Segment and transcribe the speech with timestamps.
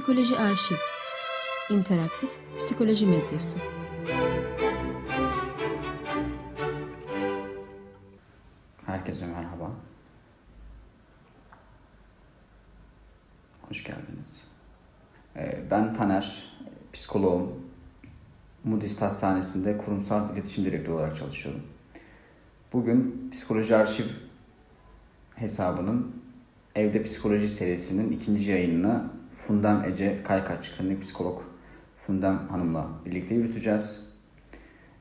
[0.00, 0.76] Psikoloji Arşiv
[1.70, 3.58] İnteraktif Psikoloji Medyası
[8.86, 9.70] Herkese merhaba.
[13.68, 14.40] Hoş geldiniz.
[15.36, 16.52] Ee, Ben Taner,
[16.92, 17.52] psikoloğum.
[18.64, 21.62] Mudist Hastanesi'nde kurumsal iletişim direktörü olarak çalışıyorum.
[22.72, 24.06] Bugün Psikoloji Arşiv
[25.34, 26.22] hesabının
[26.74, 31.42] Evde Psikoloji serisinin ikinci yayınını Fundam Ece Kaykaç, klinik psikolog
[31.98, 34.06] Fundam Hanım'la birlikte yürüteceğiz.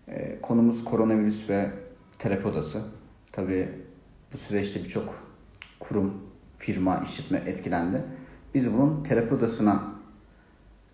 [0.07, 1.71] Ee, Konumuz koronavirüs ve
[2.19, 2.81] terapi odası.
[3.31, 3.69] Tabii
[4.33, 5.23] bu süreçte birçok
[5.79, 6.13] kurum,
[6.57, 8.03] firma, işletme etkilendi.
[8.53, 9.83] Biz bunun terapi odasına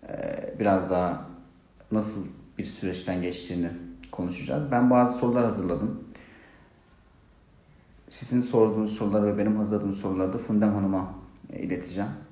[0.08, 1.26] e, biraz daha
[1.92, 2.26] nasıl
[2.58, 3.70] bir süreçten geçtiğini
[4.12, 4.70] konuşacağız.
[4.70, 6.04] Ben bazı sorular hazırladım.
[8.08, 11.14] Sizin sorduğunuz soruları ve benim hazırladığım soruları da Fundem Hanım'a
[11.52, 12.25] e, ileteceğim.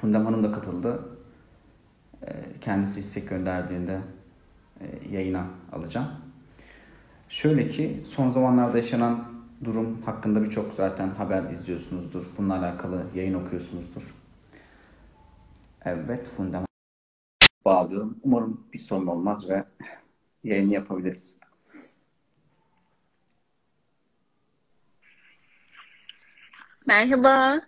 [0.00, 1.08] Fundem Hanım da katıldı.
[2.22, 2.28] E,
[2.60, 4.00] Kendisi istek gönderdiğinde
[4.80, 6.08] e, yayına alacağım.
[7.28, 9.24] Şöyle ki son zamanlarda yaşanan
[9.64, 12.30] durum hakkında birçok zaten haber izliyorsunuzdur.
[12.38, 14.14] Bununla alakalı yayın okuyorsunuzdur.
[15.84, 16.64] Evet Fundem
[17.64, 18.18] bağlıyorum.
[18.22, 19.64] Umarım bir sorun olmaz ve
[20.44, 21.36] yayını yapabiliriz.
[26.86, 27.60] Merhaba,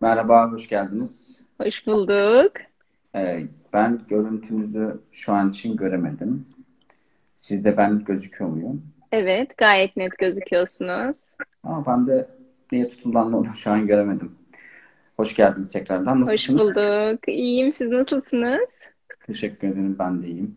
[0.00, 1.37] Merhaba, hoş geldiniz.
[1.58, 2.52] Hoş bulduk.
[3.14, 6.46] Ee, ben görüntünüzü şu an için göremedim.
[7.38, 8.82] Sizde ben gözüküyor muyum?
[9.12, 11.34] Evet, gayet net gözüküyorsunuz.
[11.62, 12.28] Ama ben de
[12.72, 14.32] niye tutulan onu şu an göremedim.
[15.16, 16.20] Hoş geldiniz tekrardan.
[16.20, 16.60] Hoş Nasılsınız?
[16.60, 17.28] bulduk.
[17.28, 18.80] İyiyim, siz nasılsınız?
[19.26, 19.96] Teşekkür ederim.
[19.98, 20.56] Ben de iyiyim.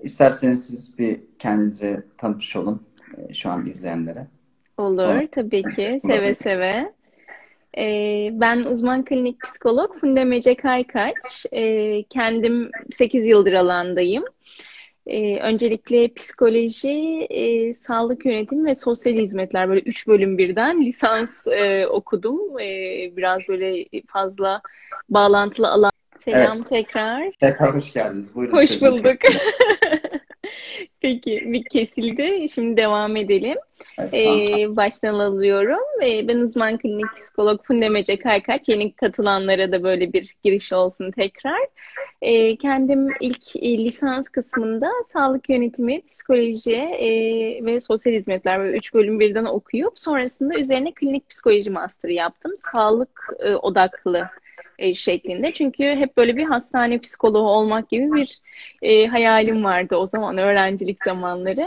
[0.00, 2.82] İsterseniz siz bir kendinizi tanıtmış olun
[3.28, 4.26] e, şu an izleyenlere.
[4.78, 6.92] Olur, Sonra tabii ki, seve seve.
[7.78, 11.46] Ee, ben uzman klinik psikolog Fundem Ece Kaykaç.
[11.52, 14.24] Ee, kendim 8 yıldır alandayım.
[15.06, 21.86] Ee, öncelikle psikoloji, e, sağlık yönetimi ve sosyal hizmetler böyle üç bölüm birden lisans e,
[21.86, 22.40] okudum.
[23.16, 24.60] Biraz böyle fazla
[25.08, 25.90] bağlantılı alan.
[26.24, 27.32] Selam tekrar.
[27.40, 28.34] Tekrar hoş geldiniz.
[28.34, 28.56] Buyurun.
[28.56, 29.16] Hoş bulduk.
[31.00, 32.48] Peki, bir kesildi.
[32.48, 33.58] Şimdi devam edelim.
[33.98, 34.14] Evet.
[34.14, 35.84] Ee, baştan alıyorum.
[36.04, 38.68] Ee, ben uzman klinik psikolog Fundem Ece Kaykaç.
[38.68, 41.60] Yeni katılanlara da böyle bir giriş olsun tekrar.
[42.22, 47.10] Ee, kendim ilk e, lisans kısmında sağlık yönetimi, psikoloji e,
[47.64, 52.52] ve sosyal hizmetler böyle üç bölüm birden okuyup sonrasında üzerine klinik psikoloji master yaptım.
[52.56, 54.28] Sağlık e, odaklı
[54.78, 55.52] e, şeklinde.
[55.54, 58.40] Çünkü hep böyle bir hastane psikoloğu olmak gibi bir
[58.82, 61.66] e, hayalim vardı o zaman öğrencilik zamanları.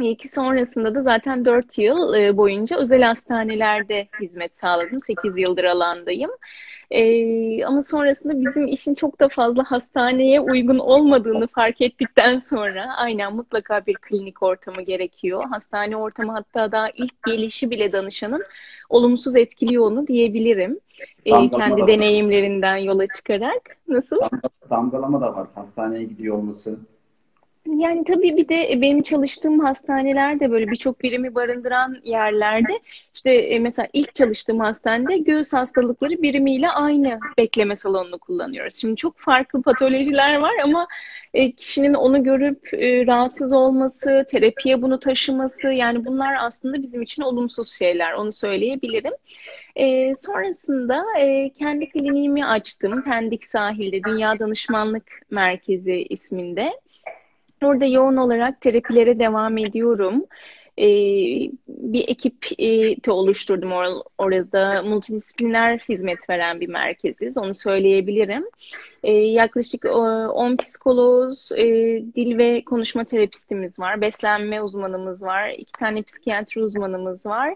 [0.00, 5.00] İyi ki sonrasında da zaten 4 yıl e, boyunca özel hastanelerde hizmet sağladım.
[5.00, 6.30] 8 yıldır alandayım.
[6.90, 13.34] E, ama sonrasında bizim işin çok da fazla hastaneye uygun olmadığını fark ettikten sonra aynen
[13.36, 15.44] mutlaka bir klinik ortamı gerekiyor.
[15.50, 18.44] Hastane ortamı hatta daha ilk gelişi bile danışanın
[18.88, 20.80] olumsuz etkiliyor onu diyebilirim.
[21.26, 23.76] E, Damgalama kendi da deneyimlerinden yola çıkarak.
[23.88, 24.16] Nasıl?
[24.16, 25.46] Damga- Damgalama da var.
[25.54, 26.78] Hastaneye gidiyor olması.
[27.66, 32.80] Yani tabii bir de benim çalıştığım hastanelerde böyle birçok birimi barındıran yerlerde
[33.14, 38.74] işte e, mesela ilk çalıştığım hastanede göğüs hastalıkları birimiyle aynı bekleme salonunu kullanıyoruz.
[38.74, 40.86] Şimdi çok farklı patolojiler var ama
[41.34, 47.22] e, kişinin onu görüp e, rahatsız olması, terapiye bunu taşıması yani bunlar aslında bizim için
[47.22, 49.12] olumsuz şeyler onu söyleyebilirim.
[49.76, 53.04] E, sonrasında e, kendi kliniğimi açtım.
[53.04, 56.72] Pendik sahilde Dünya Danışmanlık Merkezi isminde.
[57.62, 60.24] Orada yoğun olarak terapilere devam ediyorum.
[60.78, 60.84] Ee,
[61.68, 62.68] bir ekip e,
[63.04, 64.82] de oluşturdum or- orada.
[64.82, 67.38] Multidisipliner hizmet veren bir merkeziz.
[67.38, 68.44] Onu söyleyebilirim.
[69.02, 71.64] Ee, yaklaşık e, 10 psikoloğuz, e,
[72.16, 77.54] dil ve konuşma terapistimiz var, beslenme uzmanımız var, iki tane psikiyatri uzmanımız var.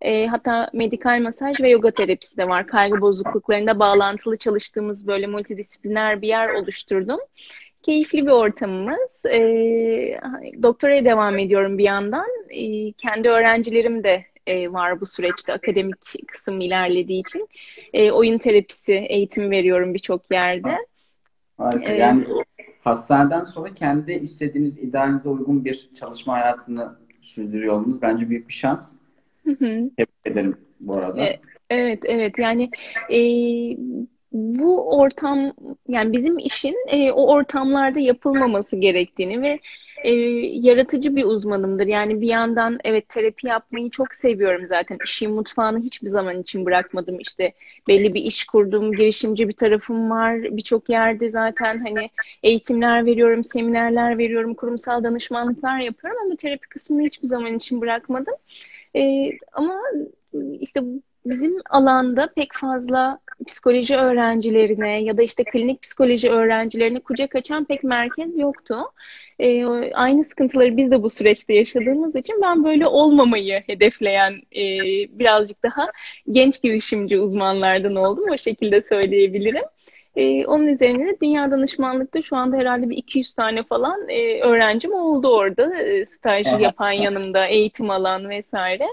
[0.00, 2.66] E, hatta medikal masaj ve yoga terapisi de var.
[2.66, 7.20] Kaygı bozukluklarında bağlantılı çalıştığımız böyle multidisipliner bir yer oluşturdum.
[7.82, 9.26] Keyifli bir ortamımız.
[9.26, 9.40] E,
[10.62, 12.26] doktoraya devam ediyorum bir yandan.
[12.50, 15.96] E, kendi öğrencilerim de e, var bu süreçte akademik
[16.28, 17.48] kısım ilerlediği için.
[17.92, 20.76] E, oyun terapisi eğitimi veriyorum birçok yerde.
[21.58, 21.88] Harika.
[21.88, 22.00] Evet.
[22.00, 22.24] Yani
[22.84, 28.92] hastaneden sonra kendi istediğiniz, idealinize uygun bir çalışma hayatını sürdürüyor olmanız bence büyük bir şans.
[29.44, 29.90] Hı hı.
[29.96, 31.22] Tebrik ederim bu arada.
[31.22, 31.40] E,
[31.70, 32.38] Evet, evet.
[32.38, 32.70] Yani
[33.10, 33.18] e,
[34.32, 35.52] bu ortam
[35.88, 39.60] yani bizim işin e, o ortamlarda yapılmaması gerektiğini ve
[40.04, 40.12] e,
[40.68, 41.86] yaratıcı bir uzmanımdır.
[41.86, 44.98] Yani bir yandan evet terapi yapmayı çok seviyorum zaten.
[45.04, 47.20] İşin mutfağını hiçbir zaman için bırakmadım.
[47.20, 47.52] İşte
[47.88, 50.42] belli bir iş kurdum, girişimci bir tarafım var.
[50.42, 52.10] Birçok yerde zaten hani
[52.42, 58.34] eğitimler veriyorum, seminerler veriyorum, kurumsal danışmanlıklar yapıyorum ama terapi kısmını hiçbir zaman için bırakmadım.
[58.96, 59.74] E, ama
[60.60, 60.80] işte
[61.26, 67.84] bizim alanda pek fazla psikoloji öğrencilerine ya da işte klinik psikoloji öğrencilerine kucak açan pek
[67.84, 68.76] merkez yoktu.
[69.38, 69.64] E,
[69.94, 74.64] aynı sıkıntıları biz de bu süreçte yaşadığımız için ben böyle olmamayı hedefleyen e,
[75.18, 75.86] birazcık daha
[76.30, 78.24] genç girişimci uzmanlardan oldum.
[78.30, 79.64] O şekilde söyleyebilirim.
[80.16, 84.92] E, onun üzerine de dünya danışmanlıkta şu anda herhalde bir 200 tane falan e, öğrencim
[84.94, 85.82] oldu orada.
[85.82, 88.86] E, stajı yapan yanımda, eğitim alan vesaire.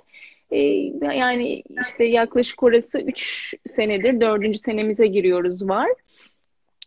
[0.51, 0.57] E,
[1.01, 4.59] yani işte yaklaşık orası 3 senedir, 4.
[4.65, 5.89] senemize giriyoruz var.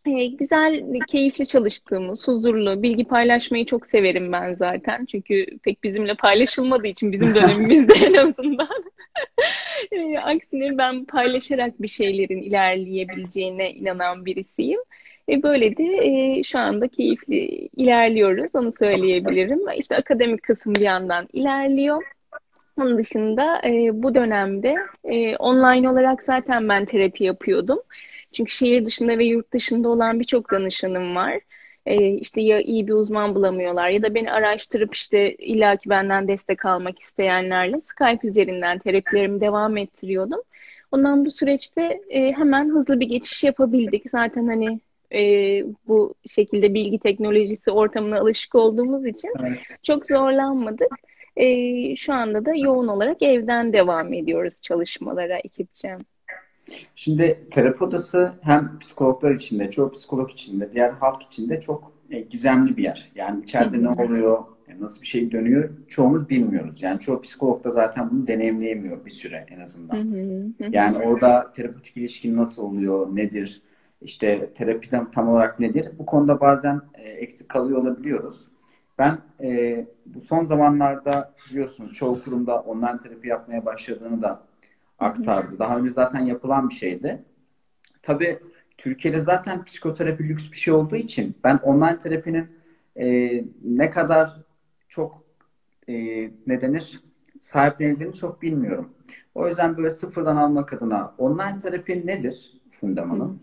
[0.06, 5.04] E, güzel, keyifli çalıştığımız, huzurlu, bilgi paylaşmayı çok severim ben zaten.
[5.04, 8.84] Çünkü pek bizimle paylaşılmadığı için bizim dönemimizde en azından.
[9.92, 14.80] e, aksine ben paylaşarak bir şeylerin ilerleyebileceğine inanan birisiyim.
[15.28, 19.60] E, böyle de e, şu anda keyifli ilerliyoruz, onu söyleyebilirim.
[19.76, 22.02] İşte akademik kısım bir yandan ilerliyor.
[22.78, 24.74] Onun dışında e, bu dönemde
[25.04, 27.78] e, online olarak zaten ben terapi yapıyordum.
[28.32, 31.40] Çünkü şehir dışında ve yurt dışında olan birçok danışanım var.
[31.86, 36.66] E, işte ya iyi bir uzman bulamıyorlar ya da beni araştırıp işte illaki benden destek
[36.66, 40.40] almak isteyenlerle Skype üzerinden terapilerimi devam ettiriyordum.
[40.92, 44.10] Ondan bu süreçte e, hemen hızlı bir geçiş yapabildik.
[44.10, 44.80] Zaten hani
[45.12, 45.20] e,
[45.88, 49.58] bu şekilde bilgi teknolojisi ortamına alışık olduğumuz için evet.
[49.82, 50.92] çok zorlanmadık.
[51.36, 55.96] E, şu anda da yoğun olarak evden devam ediyoruz çalışmalara ekipçe.
[56.94, 62.76] Şimdi terapi odası hem psikologlar içinde, çoğu psikolog içinde, diğer halk içinde çok e, gizemli
[62.76, 63.10] bir yer.
[63.14, 66.82] Yani içeride ne oluyor, e, nasıl bir şey dönüyor çoğumuz bilmiyoruz.
[66.82, 69.96] Yani çoğu psikolog da zaten bunu deneyimleyemiyor bir süre en azından.
[70.72, 73.62] Yani orada terapötik ilişkin nasıl oluyor, nedir,
[74.02, 75.88] işte terapiden tam olarak nedir?
[75.98, 78.49] Bu konuda bazen e, eksik kalıyor olabiliyoruz.
[79.00, 84.42] Ben e, bu son zamanlarda biliyorsunuz çoğu kurumda online terapi yapmaya başladığını da
[84.98, 85.58] aktardı.
[85.58, 87.22] Daha önce zaten yapılan bir şeydi.
[88.02, 88.38] Tabii
[88.78, 92.50] Türkiye'de zaten psikoterapi lüks bir şey olduğu için ben online terapinin
[92.96, 94.30] e, ne kadar
[94.88, 95.22] çok
[95.88, 95.94] e,
[96.46, 97.00] ne denir
[97.40, 98.92] sahiplenildiğini çok bilmiyorum.
[99.34, 103.40] O yüzden böyle sıfırdan almak adına online terapi nedir Funda Hanım?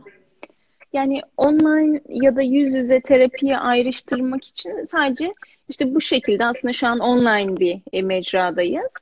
[0.94, 5.34] Yani online ya da yüz yüze terapiyi ayrıştırmak için sadece
[5.70, 8.94] işte bu şekilde aslında şu an online bir e, mecradayız.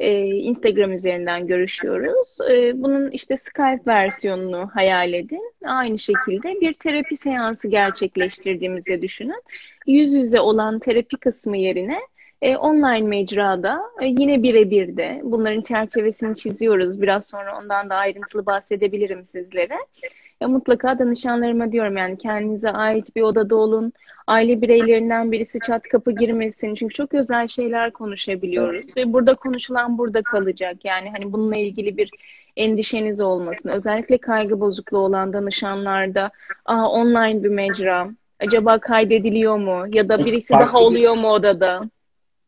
[0.00, 2.38] E, Instagram üzerinden görüşüyoruz.
[2.50, 5.52] E, bunun işte Skype versiyonunu hayal edin.
[5.64, 9.42] Aynı şekilde bir terapi seansı gerçekleştirdiğimizi düşünün.
[9.86, 11.98] Yüz yüze olan terapi kısmı yerine
[12.42, 17.02] e, online mecrada e, yine birebir de bunların çerçevesini çiziyoruz.
[17.02, 19.78] Biraz sonra ondan da ayrıntılı bahsedebilirim sizlere.
[20.40, 23.92] Ya mutlaka danışanlarıma diyorum yani kendinize ait bir odada olun.
[24.26, 26.74] Aile bireylerinden birisi çat kapı girmesin.
[26.74, 30.84] Çünkü çok özel şeyler konuşabiliyoruz ve burada konuşulan burada kalacak.
[30.84, 32.10] Yani hani bununla ilgili bir
[32.56, 33.68] endişeniz olmasın.
[33.68, 36.30] Özellikle kaygı bozukluğu olan danışanlarda
[36.64, 38.10] Aa, online bir mecra.
[38.40, 39.86] Acaba kaydediliyor mu?
[39.92, 41.80] Ya da birisi Farklı daha oluyor mu odada?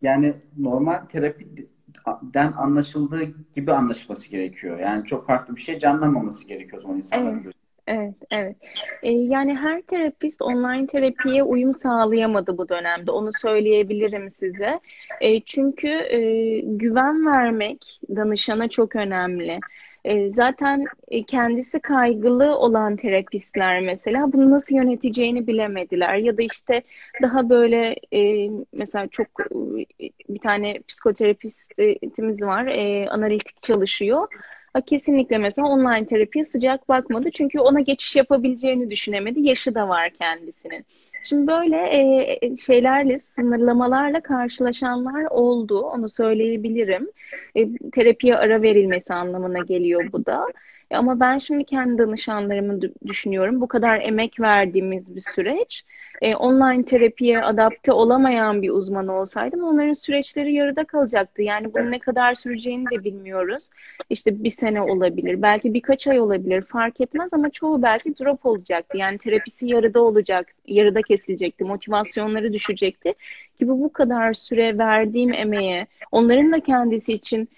[0.03, 3.23] Yani normal terapiden anlaşıldığı
[3.55, 4.79] gibi anlaşılması gerekiyor.
[4.79, 7.60] Yani çok farklı bir şey canlanmaması gerekiyor o zaman insanların evet.
[7.91, 8.57] Evet, evet.
[9.03, 13.11] Ee, yani her terapist online terapiye uyum sağlayamadı bu dönemde.
[13.11, 14.81] Onu söyleyebilirim size.
[15.21, 16.21] E, çünkü e,
[16.61, 19.61] güven vermek danışana çok önemli.
[20.05, 20.85] E, zaten
[21.27, 26.15] kendisi kaygılı olan terapistler mesela bunu nasıl yöneteceğini bilemediler.
[26.17, 26.83] Ya da işte
[27.23, 29.29] daha böyle e, mesela çok
[30.29, 34.29] bir tane psikoterapistimiz var, e, analitik çalışıyor
[34.87, 37.31] kesinlikle mesela online terapiye sıcak bakmadı.
[37.31, 39.41] Çünkü ona geçiş yapabileceğini düşünemedi.
[39.41, 40.87] Yaşı da var kendisinin.
[41.23, 41.77] Şimdi böyle
[42.43, 45.81] e, şeylerle, sınırlamalarla karşılaşanlar oldu.
[45.81, 47.11] Onu söyleyebilirim.
[47.57, 50.47] E, terapiye ara verilmesi anlamına geliyor bu da.
[50.91, 53.61] E, ama ben şimdi kendi danışanlarımı düşünüyorum.
[53.61, 55.85] Bu kadar emek verdiğimiz bir süreç.
[56.21, 61.43] E, online terapiye adapte olamayan bir uzman olsaydım onların süreçleri yarıda kalacaktı.
[61.43, 63.69] Yani bunun ne kadar süreceğini de bilmiyoruz.
[64.11, 68.97] İşte bir sene olabilir, belki birkaç ay olabilir fark etmez ama çoğu belki drop olacaktı.
[68.99, 73.15] Yani terapisi yarıda olacak, yarıda kesilecekti, motivasyonları düşecekti.
[73.59, 77.49] Ki bu bu kadar süre verdiğim emeğe, onların da kendisi için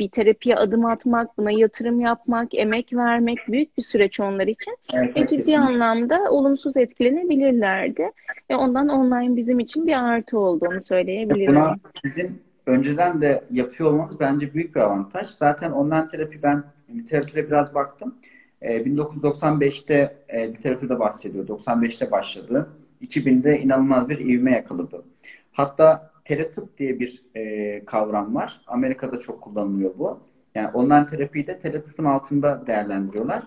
[0.00, 4.76] bir terapiye adım atmak, buna yatırım yapmak, emek vermek büyük bir süreç onlar için.
[4.92, 5.58] Evet, Ve ciddi kesinlikle.
[5.58, 8.10] anlamda olumsuz etkilenebilirlerdi.
[8.50, 11.54] Ve ondan online bizim için bir artı olduğunu söyleyebilirim.
[11.54, 15.28] Buna sizin önceden de yapıyor olmanız bence büyük bir avantaj.
[15.28, 18.14] Zaten online terapi ben literatüre biraz baktım.
[18.62, 21.46] Ee, 1995'te e, literatürde bahsediyor.
[21.48, 22.68] 95'te başladı.
[23.02, 25.04] 2000'de inanılmaz bir ivme yakaladı.
[25.52, 28.60] Hatta teletıp diye bir e, kavram var.
[28.66, 30.20] Amerika'da çok kullanılıyor bu.
[30.54, 33.42] Yani online terapiyi de teletıpın altında değerlendiriyorlar.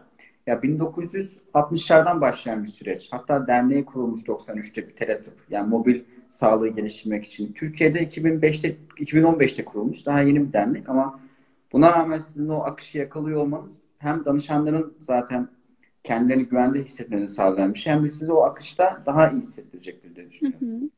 [0.47, 3.07] Ya 1960'lardan başlayan bir süreç.
[3.11, 5.33] Hatta derneği kurulmuş 93'te bir teletıp.
[5.49, 7.53] Yani mobil sağlığı geliştirmek için.
[7.53, 10.05] Türkiye'de 2005'te 2015'te kurulmuş.
[10.05, 11.19] Daha yeni bir dernek ama
[11.71, 15.47] buna rağmen sizin o akışı yakalıyor olmanız hem danışanların zaten
[16.03, 20.25] kendilerini güvende hissetmelerini sağlayan bir şey hem de sizi o akışta daha iyi hissettirecektir diye
[20.25, 20.59] Hı düşünüyorum.
[20.59, 20.89] hı.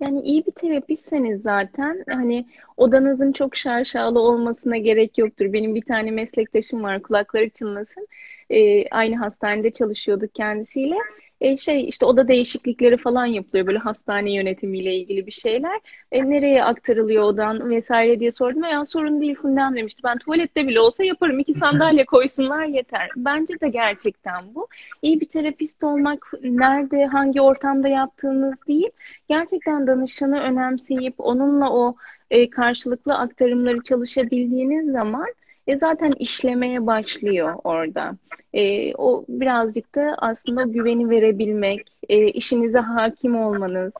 [0.00, 2.46] Yani iyi bir terapistseniz zaten hani
[2.76, 5.52] odanızın çok şaşalı olmasına gerek yoktur.
[5.52, 8.08] Benim bir tane meslektaşım var kulakları çınlasın.
[8.50, 10.96] Ee, aynı hastanede çalışıyorduk kendisiyle.
[11.44, 15.80] Ee, şey işte oda değişiklikleri falan yapılıyor böyle hastane yönetimiyle ilgili bir şeyler.
[16.12, 18.64] E, nereye aktarılıyor odan vesaire diye sordum.
[18.64, 20.02] Ya sorun değil Fundem demişti.
[20.04, 21.38] Ben tuvalette bile olsa yaparım.
[21.38, 23.10] İki sandalye koysunlar yeter.
[23.16, 24.68] Bence de gerçekten bu.
[25.02, 28.90] İyi bir terapist olmak nerede, hangi ortamda yaptığınız değil.
[29.28, 31.96] Gerçekten danışanı önemseyip onunla o
[32.30, 35.26] e, karşılıklı aktarımları çalışabildiğiniz zaman
[35.66, 38.16] e, zaten işlemeye başlıyor orada.
[38.54, 43.92] E, o birazcık da aslında güveni verebilmek, e, işinize hakim olmanız,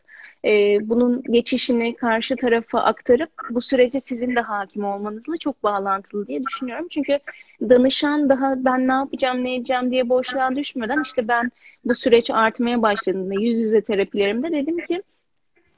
[0.45, 6.45] e, bunun geçişini karşı tarafa aktarıp bu sürece sizin de hakim olmanızla çok bağlantılı diye
[6.45, 6.87] düşünüyorum.
[6.91, 7.19] Çünkü
[7.61, 11.51] danışan daha ben ne yapacağım, ne edeceğim diye boşluğa düşmeden işte ben
[11.85, 15.03] bu süreç artmaya başladığında yüz yüze terapilerimde dedim ki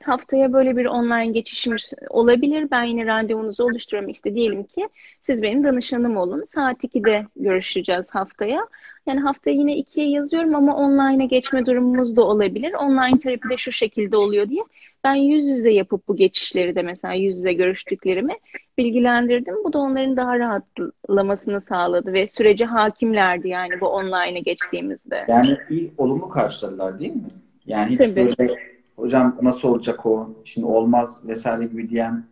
[0.08, 2.68] haftaya böyle bir online geçişimiz olabilir.
[2.70, 4.10] Ben yine randevunuzu oluşturuyorum.
[4.10, 4.88] İşte diyelim ki
[5.20, 6.44] siz benim danışanım olun.
[6.44, 8.66] Saat 2'de görüşeceğiz haftaya.
[9.06, 12.72] Yani haftaya yine 2'ye yazıyorum ama online'a geçme durumumuz da olabilir.
[12.72, 14.62] Online terapi de şu şekilde oluyor diye.
[15.04, 18.34] Ben yüz yüze yapıp bu geçişleri de mesela yüz yüze görüştüklerimi
[18.78, 19.54] bilgilendirdim.
[19.64, 25.24] Bu da onların daha rahatlamasını sağladı ve sürece hakimlerdi yani bu online'a geçtiğimizde.
[25.28, 27.30] Yani iyi, olumlu karşıladılar değil mi?
[27.66, 28.16] Yani hiç Tabii.
[28.16, 32.24] böyle hocam nasıl olacak o, şimdi olmaz vesaire gibi diyen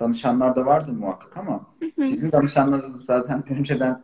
[0.00, 4.02] danışanlar da vardır muhakkak ama sizin danışanlarınız zaten önceden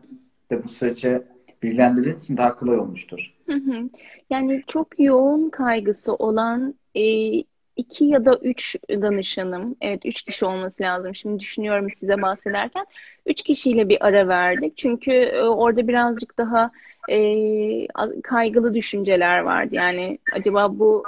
[0.50, 1.28] de bu sürece
[1.62, 3.34] bilgilendirdiğiniz için daha kolay olmuştur.
[3.46, 3.90] Hı hı.
[4.30, 7.32] Yani çok yoğun kaygısı olan e,
[7.76, 11.14] iki ya da üç danışanım, evet üç kişi olması lazım.
[11.14, 12.86] Şimdi düşünüyorum size bahsederken.
[13.26, 14.76] Üç kişiyle bir ara verdik.
[14.76, 16.70] Çünkü e, orada birazcık daha
[17.10, 17.86] e,
[18.22, 19.74] kaygılı düşünceler vardı.
[19.74, 21.04] Yani acaba bu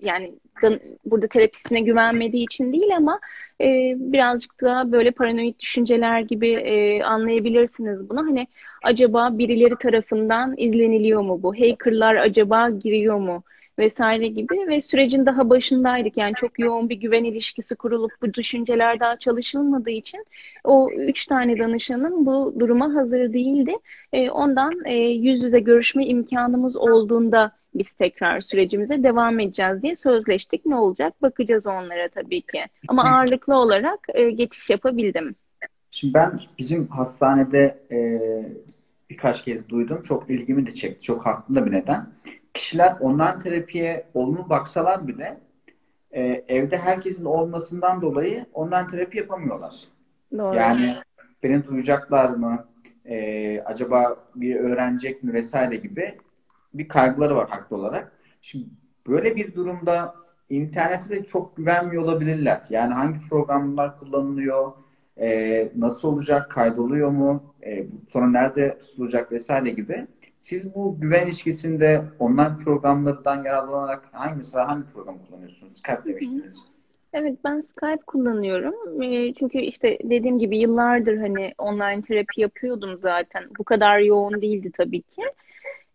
[0.00, 3.20] e, yani dan- burada terapistine güvenmediği için değil ama
[3.60, 8.18] e, birazcık daha böyle paranoid düşünceler gibi e, anlayabilirsiniz bunu.
[8.20, 8.46] Hani
[8.82, 11.54] acaba birileri tarafından izleniliyor mu bu?
[11.54, 13.42] Hackerlar acaba giriyor mu?
[13.78, 16.16] Vesaire gibi ve sürecin daha başındaydık.
[16.16, 20.24] Yani çok yoğun bir güven ilişkisi kurulup bu düşünceler daha çalışılmadığı için
[20.64, 23.76] o üç tane danışanın bu duruma hazır değildi.
[24.12, 30.66] E, ondan e, yüz yüze görüşme imkanımız olduğunda biz tekrar sürecimize devam edeceğiz diye sözleştik.
[30.66, 31.22] Ne olacak?
[31.22, 32.64] Bakacağız onlara tabii ki.
[32.88, 35.34] Ama ağırlıklı olarak e, geçiş yapabildim.
[35.90, 38.20] Şimdi ben bizim hastanede e,
[39.10, 40.02] birkaç kez duydum.
[40.02, 41.02] Çok ilgimi de çekti.
[41.02, 42.06] Çok haklı da bir neden.
[42.54, 45.40] Kişiler online terapiye olumlu baksalar bile
[46.12, 49.74] e, evde herkesin olmasından dolayı online terapi yapamıyorlar.
[50.38, 50.56] Doğru.
[50.56, 50.90] Yani
[51.42, 52.66] beni duyacaklar mı?
[53.04, 56.18] E, acaba bir öğrenecek mi vesaire gibi
[56.74, 58.12] bir kaygıları var haklı olarak.
[58.42, 58.66] Şimdi
[59.06, 60.14] böyle bir durumda
[60.50, 62.60] internete de çok güvenmiyor olabilirler.
[62.70, 64.72] Yani hangi programlar kullanılıyor,
[65.20, 70.06] e, nasıl olacak, kaydoluyor mu, e, sonra nerede tutulacak vesaire gibi.
[70.44, 75.72] Siz bu güven ilişkisinde online programlardan yararlanarak hangi mesela hangi program kullanıyorsunuz?
[75.72, 76.56] Skype demiştiniz.
[77.12, 79.02] Evet ben Skype kullanıyorum.
[79.02, 83.44] E, çünkü işte dediğim gibi yıllardır hani online terapi yapıyordum zaten.
[83.58, 85.22] Bu kadar yoğun değildi tabii ki.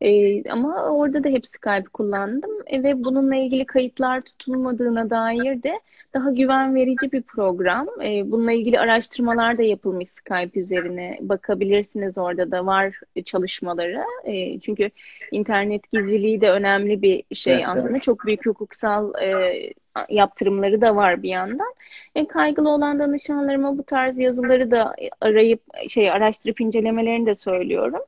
[0.02, 5.80] E, ama orada da hep Skype kullandım E, ve bununla ilgili kayıtlar tutulmadığına dair de
[6.14, 7.88] daha güven verici bir program.
[8.04, 11.18] E, bununla ilgili araştırmalar da yapılmış Skype üzerine.
[11.22, 14.04] Bakabilirsiniz orada da var çalışmaları.
[14.24, 14.90] E, çünkü
[15.32, 17.92] internet gizliliği de önemli bir şey Evet, aslında.
[17.92, 18.04] evet.
[18.04, 19.74] Çok büyük hukuksal e,
[20.10, 21.74] yaptırımları da var bir yandan.
[22.16, 28.02] E, kaygılı olan danışanlarıma bu tarz yazıları da arayıp şey araştırıp incelemelerini de söylüyorum.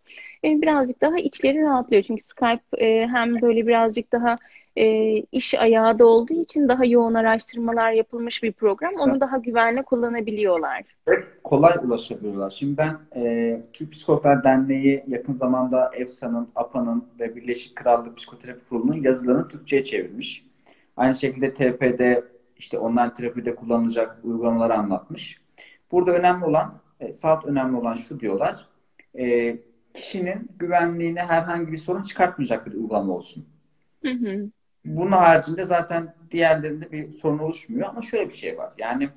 [0.44, 2.04] E, birazcık daha içleri rahatlıyor.
[2.04, 4.38] Çünkü Skype e, hem böyle birazcık daha
[4.76, 8.94] e, iş ayağı da olduğu için daha yoğun araştırmalar yapılmış bir program.
[9.00, 10.84] Onu daha güvenli kullanabiliyorlar.
[11.08, 12.50] Ve kolay ulaşabiliyorlar.
[12.50, 19.04] Şimdi ben e, Türk Psikologlar Derneği yakın zamanda EFSA'nın, APA'nın ve Birleşik Krallık Psikoterapi Kurulu'nun
[19.04, 20.46] yazılarını Türkçe'ye çevirmiş.
[20.98, 22.24] Aynı şekilde TP'de
[22.58, 25.42] işte online terapide kullanılacak uygulamaları anlatmış.
[25.92, 28.68] Burada önemli olan, e, saat önemli olan şu diyorlar.
[29.20, 29.58] E,
[29.94, 33.46] kişinin güvenliğine herhangi bir sorun çıkartmayacak bir uygulama olsun.
[34.04, 34.50] Hı hı.
[34.86, 38.74] Bunun haricinde zaten diğerlerinde bir sorun oluşmuyor ama şöyle bir şey var.
[38.78, 39.10] Yani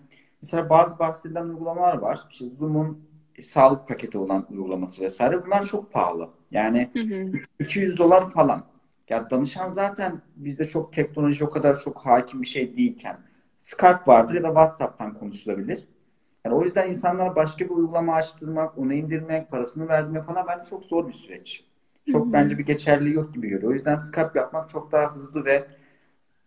[0.42, 2.20] mesela bazı bahsedilen uygulamalar var.
[2.30, 3.08] İşte Zoom'un
[3.42, 5.46] sağlık paketi olan uygulaması vesaire.
[5.46, 6.28] Bunlar çok pahalı.
[6.50, 7.32] Yani hı hı.
[7.60, 8.64] 200 dolar falan.
[9.08, 13.18] Ya danışan zaten bizde çok teknoloji o kadar çok hakim bir şey değilken
[13.60, 15.84] Skype vardır ya da WhatsApp'tan konuşulabilir.
[16.44, 20.84] Yani o yüzden insanlara başka bir uygulama açtırmak, onu indirmek, parasını verdirmek falan bence çok
[20.84, 21.64] zor bir süreç.
[22.12, 22.32] Çok Hı-hı.
[22.32, 23.70] bence bir geçerli yok gibi görüyor.
[23.70, 25.66] O yüzden Skype yapmak çok daha hızlı ve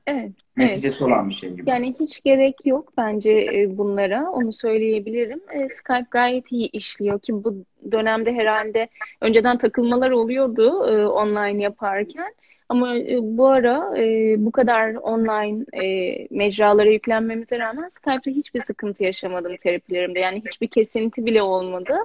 [0.07, 1.01] evet, neticesi evet.
[1.01, 1.69] olan bir şey gibi.
[1.69, 4.29] Yani hiç gerek yok bence e, bunlara.
[4.29, 5.41] Onu söyleyebilirim.
[5.51, 7.55] E, Skype gayet iyi işliyor ki bu
[7.91, 8.89] dönemde herhalde
[9.21, 12.33] önceden takılmalar oluyordu e, online yaparken.
[12.69, 13.91] Ama bu ara
[14.37, 15.65] bu kadar online
[16.31, 20.19] mecralara yüklenmemize rağmen Skype'da hiçbir sıkıntı yaşamadım terapilerimde.
[20.19, 21.97] Yani hiçbir kesinti bile olmadı.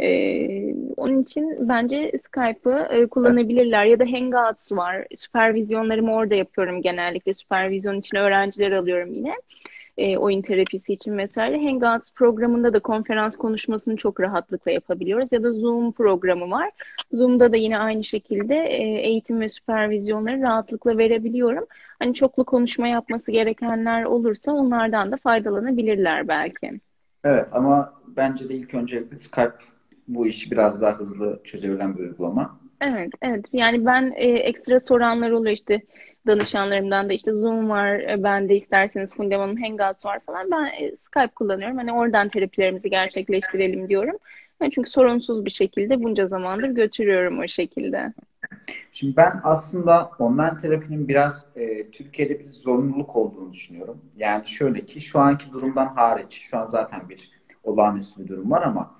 [0.00, 5.06] Ee, onun için bence Skype'ı e, kullanabilirler ya da Hangouts var.
[5.14, 7.34] Süpervizyonlarımı orada yapıyorum genellikle.
[7.34, 9.34] Süpervizyon için öğrenciler alıyorum yine.
[9.98, 11.64] E, oyun terapisi için vesaire.
[11.64, 15.32] Hangouts programında da konferans konuşmasını çok rahatlıkla yapabiliyoruz.
[15.32, 16.70] Ya da Zoom programı var.
[17.12, 21.66] Zoom'da da yine aynı şekilde e, eğitim ve süpervizyonları rahatlıkla verebiliyorum.
[21.98, 26.80] Hani çoklu konuşma yapması gerekenler olursa onlardan da faydalanabilirler belki.
[27.24, 29.56] Evet ama bence de ilk öncelikle Skype
[30.08, 32.58] bu işi biraz daha hızlı çözebilen bir uygulama.
[32.80, 33.44] Evet, evet.
[33.52, 35.82] Yani ben e, ekstra soranlar oluyor işte
[36.26, 40.50] danışanlarımdan da işte Zoom var, e, ben de isterseniz Fundaman'ın Hangouts var falan.
[40.50, 41.76] Ben e, Skype kullanıyorum.
[41.76, 44.16] Hani oradan terapilerimizi gerçekleştirelim diyorum.
[44.60, 48.12] Yani çünkü sorunsuz bir şekilde bunca zamandır götürüyorum o şekilde.
[48.92, 54.00] Şimdi ben aslında online terapinin biraz e, Türkiye'de bir zorunluluk olduğunu düşünüyorum.
[54.16, 57.30] Yani şöyle ki şu anki durumdan hariç, şu an zaten bir
[57.64, 58.94] olağanüstü bir durum var ama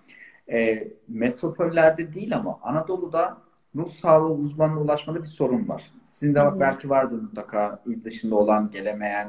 [0.52, 3.38] e, metropollerde değil ama Anadolu'da
[3.76, 5.90] ruh sağlığı uzmanına ulaşmada bir sorun var.
[6.10, 6.60] Sizin de Hı-hı.
[6.60, 9.28] belki vardır mutlaka il dışında olan gelemeyen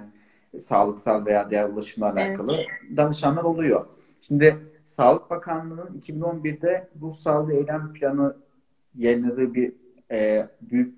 [0.60, 2.98] sağlıksal veya diğer ulaşımla alakalı evet.
[2.98, 3.86] danışanlar oluyor.
[4.22, 8.36] Şimdi Sağlık Bakanlığı'nın 2011'de ruh sağlığı eylem planı
[8.96, 9.74] yayınladığı bir
[10.12, 10.96] e, büyük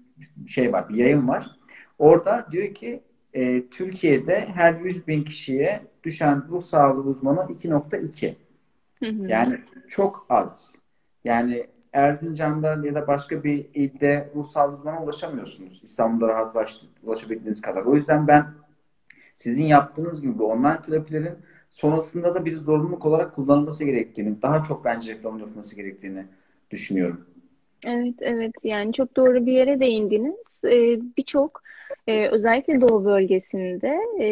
[0.47, 1.51] şey var, bir yayın var.
[1.99, 8.33] Orada diyor ki e, Türkiye'de her 100 bin kişiye düşen ruh sağlığı uzmanı 2.2.
[9.27, 10.71] Yani çok az.
[11.23, 15.81] Yani Erzincan'da ya da başka bir ilde ruhsal uzmana ulaşamıyorsunuz.
[15.83, 16.55] İstanbul'da rahat
[17.03, 17.81] ulaşabildiğiniz kadar.
[17.81, 18.45] O yüzden ben
[19.35, 21.35] sizin yaptığınız gibi online terapilerin
[21.71, 26.25] sonrasında da bir zorunluluk olarak kullanılması gerektiğini, daha çok bence reklam yapılması gerektiğini
[26.71, 27.25] düşünüyorum.
[27.83, 28.51] Evet, evet.
[28.63, 30.61] Yani çok doğru bir yere değindiniz.
[30.65, 31.63] Ee, Birçok
[32.07, 34.27] e, özellikle Doğu bölgesinde e,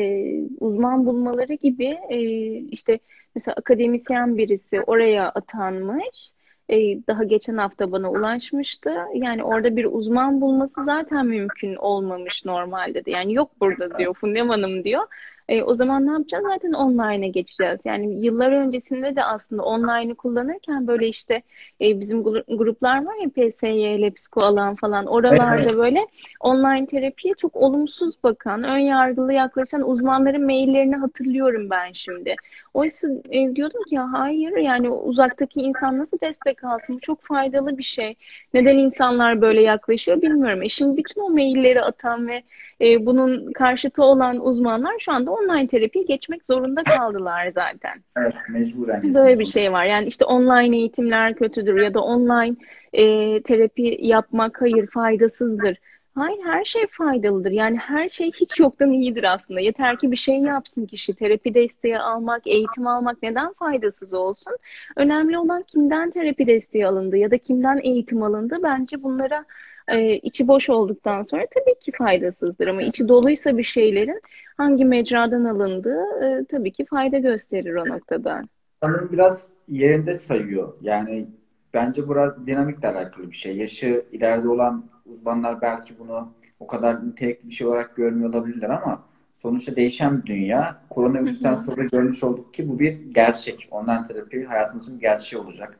[0.59, 2.19] uzman bulmaları gibi e,
[2.57, 2.99] işte
[3.35, 6.31] mesela akademisyen birisi oraya atanmış.
[6.69, 6.75] E,
[7.07, 8.95] daha geçen hafta bana ulaşmıştı.
[9.13, 13.11] Yani orada bir uzman bulması zaten mümkün olmamış normalde de.
[13.11, 15.03] Yani yok burada diyor Fundem Hanım diyor.
[15.49, 16.43] E, o zaman ne yapacağız?
[16.47, 17.85] Zaten online'a geçeceğiz.
[17.85, 21.41] Yani yıllar öncesinde de aslında online'ı kullanırken böyle işte
[21.81, 25.77] e, bizim gruplar var ya PSY ile psiko alan falan oralarda evet.
[25.77, 26.07] böyle
[26.39, 32.35] online terapiye çok olumsuz bakan, ön yargılı yaklaşan uzmanların maillerini hatırlıyorum ben şimdi.
[32.73, 36.95] Oysa e, diyordum ki ya hayır yani uzaktaki insan nasıl destek alsın?
[36.95, 38.15] Bu çok faydalı bir şey.
[38.53, 40.63] Neden insanlar böyle yaklaşıyor bilmiyorum.
[40.63, 42.43] E şimdi bütün o mailleri atan ve
[42.81, 48.03] e, bunun karşıtı olan uzmanlar şu anda online terapiye geçmek zorunda kaldılar zaten.
[48.17, 49.13] Evet, mecburen.
[49.13, 49.85] Böyle bir şey var.
[49.85, 52.55] Yani işte online eğitimler kötüdür ya da online
[52.93, 55.77] e, terapi yapmak hayır faydasızdır.
[56.15, 57.51] Hayır her şey faydalıdır.
[57.51, 59.59] Yani her şey hiç yoktan iyidir aslında.
[59.59, 61.15] Yeter ki bir şey yapsın kişi.
[61.15, 64.53] Terapi desteği almak, eğitim almak neden faydasız olsun?
[64.95, 68.57] Önemli olan kimden terapi desteği alındı ya da kimden eğitim alındı.
[68.63, 69.45] Bence bunlara
[69.87, 74.21] e, içi boş olduktan sonra tabii ki faydasızdır ama içi doluysa bir şeylerin
[74.57, 78.41] hangi mecradan alındığı e, tabii ki fayda gösterir o noktada.
[78.83, 80.73] Sanırım biraz yerinde sayıyor.
[80.81, 81.27] Yani
[81.73, 83.57] bence burada dinamikle alakalı bir şey.
[83.57, 89.03] Yaşı ileride olan uzmanlar belki bunu o kadar nitelikli bir şey olarak görmüyor olabilirler ama
[89.33, 90.81] sonuçta değişen bir dünya.
[90.89, 93.67] Koronavirüsten sonra görmüş olduk ki bu bir gerçek.
[93.71, 95.79] Online terapi hayatımızın gerçeği olacak.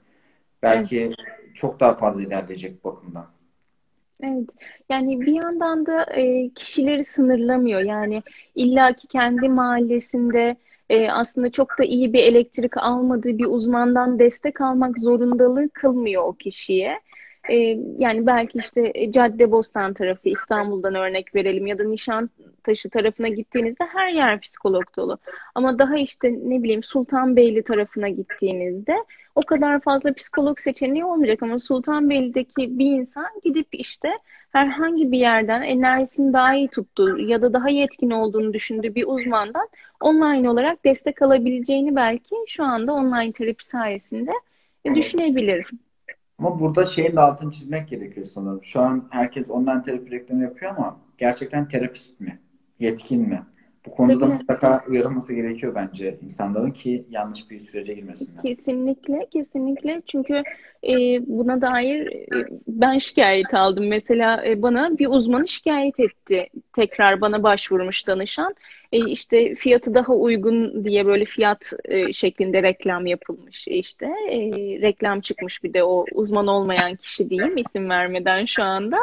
[0.63, 1.15] Belki evet.
[1.53, 3.36] çok daha fazla ilerleyecek bu bakımdan.
[4.23, 4.49] Evet.
[4.89, 7.81] Yani bir yandan da e, kişileri sınırlamıyor.
[7.81, 8.21] Yani
[8.55, 10.55] illaki kendi mahallesinde
[10.89, 16.33] e, aslında çok da iyi bir elektrik almadığı bir uzmandan destek almak zorundalığı kılmıyor o
[16.33, 16.99] kişiye.
[17.49, 17.55] E,
[17.97, 21.83] yani belki işte e, Caddebostan tarafı İstanbul'dan örnek verelim ya da
[22.67, 25.17] Nişantaşı tarafına gittiğinizde her yer psikolog dolu.
[25.55, 28.95] Ama daha işte ne bileyim Sultanbeyli tarafına gittiğinizde
[29.35, 34.09] o kadar fazla psikolog seçeneği olmayacak ama Sultanbeyli'deki bir insan gidip işte
[34.51, 39.67] herhangi bir yerden enerjisini daha iyi tuttuğu ya da daha yetkin olduğunu düşündüğü bir uzmandan
[40.01, 44.31] online olarak destek alabileceğini belki şu anda online terapi sayesinde
[44.95, 45.67] düşünebilir.
[46.39, 48.63] Ama burada şeyin de altını çizmek gerekiyor sanırım.
[48.63, 52.39] Şu an herkes online terapi reklamı yapıyor ama gerçekten terapist mi?
[52.79, 53.43] Yetkin mi?
[53.87, 54.33] Bu konuda Tabii.
[54.33, 58.41] mutlaka uyarılması gerekiyor bence insanların ki yanlış bir sürece girmesinler.
[58.41, 60.01] Kesinlikle, kesinlikle.
[60.07, 60.43] Çünkü
[60.83, 60.93] e,
[61.27, 63.87] buna dair e, ben şikayet aldım.
[63.87, 66.47] Mesela e, bana bir uzmanı şikayet etti.
[66.73, 68.55] Tekrar bana başvurmuş danışan.
[68.91, 73.67] E, işte fiyatı daha uygun diye böyle fiyat e, şeklinde reklam yapılmış.
[73.67, 74.39] işte e,
[74.81, 78.97] reklam çıkmış bir de o uzman olmayan kişi diyeyim isim vermeden şu anda.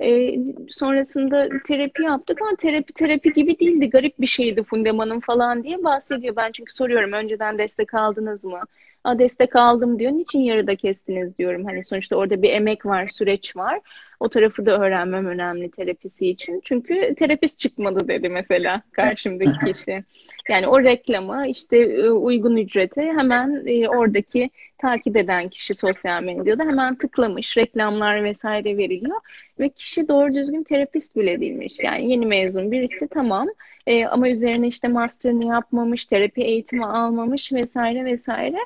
[0.00, 0.34] E,
[0.70, 3.90] sonrasında terapi yaptık ama terapi terapi gibi değildi.
[3.90, 6.36] Garip bir şeydi Fundeman'ın falan diye bahsediyor.
[6.36, 8.60] Ben çünkü soruyorum önceden destek aldınız mı?
[9.04, 10.12] A, destek aldım diyor.
[10.12, 11.64] Niçin yarıda kestiniz diyorum.
[11.64, 13.80] Hani sonuçta orada bir emek var, süreç var.
[14.20, 16.60] O tarafı da öğrenmem önemli terapisi için.
[16.64, 20.04] Çünkü terapist çıkmadı dedi mesela karşımdaki kişi.
[20.48, 26.62] Yani o reklama işte e, uygun ücrete hemen e, oradaki takip eden kişi sosyal medyada
[26.64, 27.56] hemen tıklamış.
[27.56, 29.20] Reklamlar vesaire veriliyor.
[29.60, 31.74] Ve kişi doğru düzgün terapist bile değilmiş.
[31.82, 33.48] Yani yeni mezun birisi tamam
[33.86, 38.58] e, ama üzerine işte master'ını yapmamış, terapi eğitimi almamış vesaire vesaire.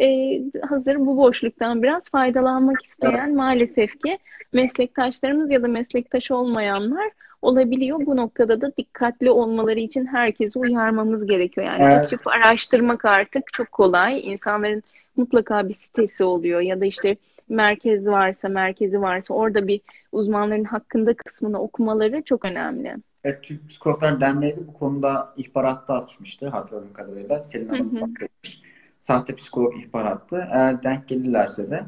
[0.00, 4.18] E, hazır bu boşluktan biraz faydalanmak isteyen maalesef ki
[4.52, 7.10] meslektaşlarımız ya da meslektaş olmayanlar
[7.42, 8.06] olabiliyor.
[8.06, 11.66] Bu noktada da dikkatli olmaları için herkesi uyarmamız gerekiyor.
[11.66, 12.04] Yani evet.
[12.04, 14.32] açıp araştırmak artık çok kolay.
[14.32, 14.82] İnsanların
[15.16, 17.16] mutlaka bir sitesi oluyor ya da işte
[17.48, 19.80] merkez varsa, merkezi varsa orada bir
[20.12, 22.96] uzmanların hakkında kısmını okumaları çok önemli.
[23.24, 27.40] Evet, Türk Psikologlar Derneği bu konuda ihbaratta açmıştı hatırladığım kadarıyla.
[27.40, 28.62] Selin Hanım bahsetmiş.
[29.00, 30.48] Sahte psikolog ihbarattı.
[30.52, 31.84] Eğer denk gelirlerse de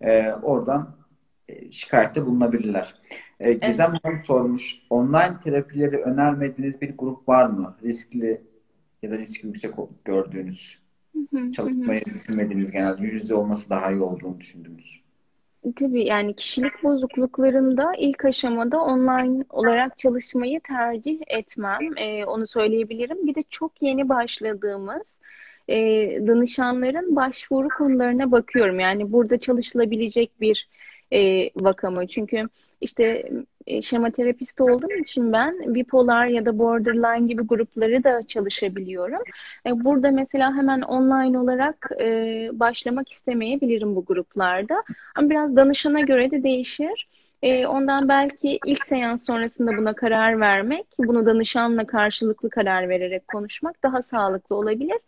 [0.00, 0.96] e, oradan
[1.48, 2.94] e, şikayette bulunabilirler.
[3.40, 4.04] E, Gizem evet.
[4.04, 4.78] Hanım sormuş.
[4.90, 7.76] Online terapileri önermediğiniz bir grup var mı?
[7.82, 8.42] Riskli
[9.02, 10.78] ya da riski yüksek gördüğünüz,
[11.52, 15.02] çalışmayı düşünmediğiniz genelde yüz yüze olması daha iyi olduğunu düşündüğünüz.
[15.76, 21.96] Tabii yani kişilik bozukluklarında ilk aşamada online olarak çalışmayı tercih etmem.
[21.96, 23.26] Ee, onu söyleyebilirim.
[23.26, 25.18] Bir de çok yeni başladığımız
[25.68, 25.76] e,
[26.26, 28.80] danışanların başvuru konularına bakıyorum.
[28.80, 30.68] Yani burada çalışılabilecek bir
[31.12, 32.06] e, vaka mı?
[32.06, 32.48] Çünkü
[32.80, 33.30] işte e,
[33.82, 39.22] şema terapisti olduğum için ben bipolar ya da borderline gibi grupları da çalışabiliyorum.
[39.66, 42.06] E, burada mesela hemen online olarak e,
[42.52, 44.82] başlamak istemeyebilirim bu gruplarda.
[45.14, 47.08] Ama biraz danışana göre de değişir.
[47.68, 54.02] ondan belki ilk seans sonrasında buna karar vermek, bunu danışanla karşılıklı karar vererek konuşmak daha
[54.02, 54.98] sağlıklı olabilir.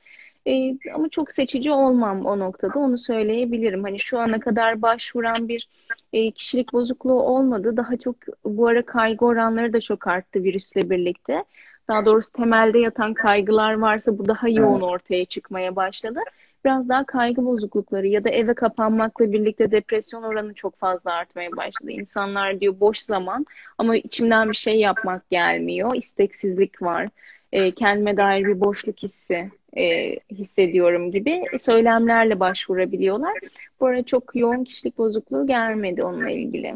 [0.46, 3.82] E, ama çok seçici olmam o noktada onu söyleyebilirim.
[3.84, 5.68] Hani şu ana kadar başvuran bir
[6.12, 7.76] e, kişilik bozukluğu olmadı.
[7.76, 11.44] Daha çok bu ara kaygı oranları da çok arttı virüsle birlikte.
[11.88, 16.20] Daha doğrusu temelde yatan kaygılar varsa bu daha yoğun ortaya çıkmaya başladı.
[16.64, 21.90] Biraz daha kaygı bozuklukları ya da eve kapanmakla birlikte depresyon oranı çok fazla artmaya başladı.
[21.90, 23.46] İnsanlar diyor boş zaman
[23.78, 25.94] ama içimden bir şey yapmak gelmiyor.
[25.94, 27.08] İsteksizlik var.
[27.52, 33.38] E, kendime dair bir boşluk hissi e, hissediyorum gibi söylemlerle başvurabiliyorlar.
[33.80, 36.74] Bu arada çok yoğun kişilik bozukluğu gelmedi onunla ilgili.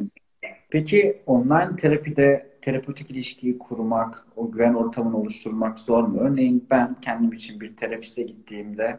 [0.71, 6.21] Peki online terapide terapötik ilişkiyi kurmak, o güven ortamını oluşturmak zor mu?
[6.21, 8.99] Örneğin ben kendim için bir terapiste gittiğimde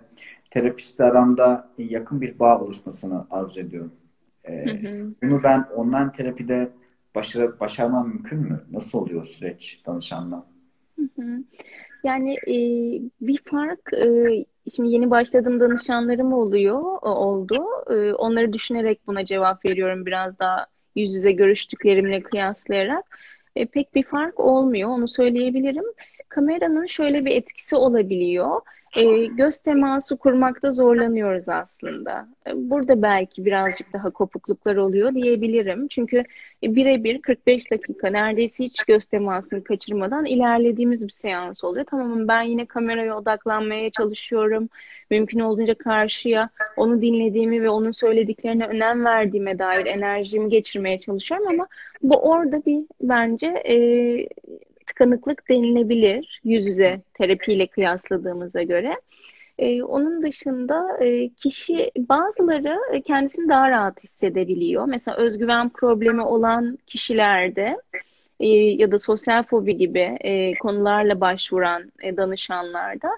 [0.51, 3.93] terapistle aramda yakın bir bağ oluşmasını arzu ediyorum.
[4.43, 5.13] Ee, hı hı.
[5.23, 6.69] Bunu ben online terapide
[7.15, 8.63] başarı, başarmam mümkün mü?
[8.71, 10.45] Nasıl oluyor süreç danışanla?
[10.95, 11.43] Hı hı.
[12.03, 12.53] Yani e,
[13.21, 17.65] bir fark e, şimdi yeni başladığım danışanlarım oluyor oldu.
[17.89, 23.05] E, onları düşünerek buna cevap veriyorum biraz daha yüz yüze görüştüklerimle kıyaslayarak.
[23.55, 25.85] E, pek bir fark olmuyor onu söyleyebilirim.
[26.29, 28.61] Kameranın şöyle bir etkisi olabiliyor
[28.95, 32.27] e, göz teması kurmakta zorlanıyoruz aslında.
[32.47, 35.87] E, burada belki birazcık daha kopukluklar oluyor diyebilirim.
[35.87, 36.23] Çünkü
[36.63, 41.85] birebir 45 dakika neredeyse hiç göz temasını kaçırmadan ilerlediğimiz bir seans oluyor.
[41.89, 44.69] Tamam ben yine kameraya odaklanmaya çalışıyorum.
[45.09, 51.67] Mümkün olduğunca karşıya onu dinlediğimi ve onun söylediklerine önem verdiğime dair enerjimi geçirmeye çalışıyorum ama
[52.01, 53.75] bu orada bir bence e,
[54.89, 58.95] tıkanıklık denilebilir yüz yüze terapiyle kıyasladığımıza göre.
[59.59, 64.85] Ee, onun dışında e, kişi bazıları kendisini daha rahat hissedebiliyor.
[64.85, 67.77] Mesela özgüven problemi olan kişilerde
[68.39, 73.09] e, ya da sosyal fobi gibi e, konularla başvuran e, danışanlarda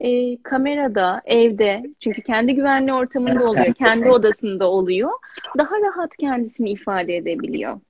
[0.00, 5.10] e, kamerada, evde çünkü kendi güvenli ortamında oluyor, kendi odasında oluyor.
[5.58, 7.80] Daha rahat kendisini ifade edebiliyor.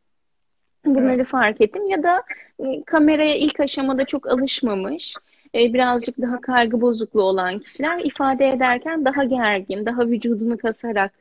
[0.85, 1.27] Bunları evet.
[1.27, 2.23] fark ettim ya da
[2.59, 5.16] e, kameraya ilk aşamada çok alışmamış,
[5.55, 11.12] e, birazcık daha kaygı bozukluğu olan kişiler ifade ederken daha gergin, daha vücudunu kasarak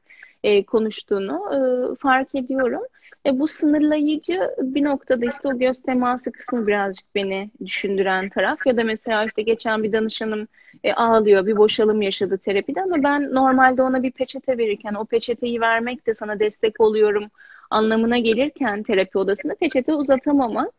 [0.43, 1.60] e, konuştuğunu e,
[1.95, 2.82] fark ediyorum.
[3.26, 8.78] E, bu sınırlayıcı bir noktada işte o göz teması kısmı birazcık beni düşündüren taraf ya
[8.78, 10.48] da mesela işte geçen bir danışanım
[10.84, 15.62] e, ağlıyor, bir boşalım yaşadı terapide ama ben normalde ona bir peçete verirken o peçeteyi
[15.62, 17.24] vermek de sana destek oluyorum
[17.69, 20.73] anlamına gelirken terapi odasında peçete uzatamamak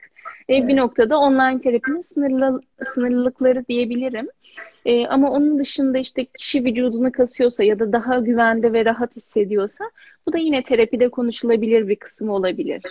[0.50, 4.28] e, bir noktada online terapinin sınırlı, sınırlılıkları diyebilirim.
[4.84, 9.84] E, ama onun dışında işte kişi vücudunu kasıyorsa ya da daha güvende ve rahat hissediyorsa
[10.26, 12.82] bu da yine terapide konuşulabilir bir kısım olabilir.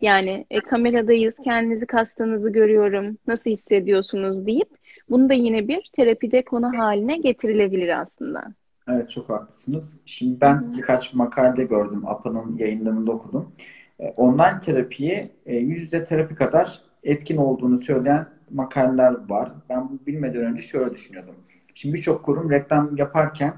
[0.00, 4.68] Yani e, kameradayız, kendinizi kastığınızı görüyorum, nasıl hissediyorsunuz deyip
[5.10, 8.44] bunu da yine bir terapide konu haline getirilebilir aslında.
[8.88, 9.96] Evet çok haklısınız.
[10.06, 12.02] Şimdi ben birkaç makale gördüm.
[12.06, 13.52] APA'nın yayınlarında okudum.
[14.00, 19.52] E, online terapiyi e, yüz yüze terapi kadar etkin olduğunu söyleyen makaleler var.
[19.68, 21.34] Ben bunu bilmeden önce şöyle düşünüyordum.
[21.74, 23.54] Şimdi birçok kurum reklam yaparken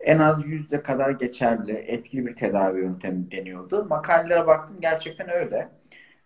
[0.00, 3.86] en az yüzde kadar geçerli, etkili bir tedavi yöntemi deniyordu.
[3.90, 5.68] Makalelere baktım gerçekten öyle.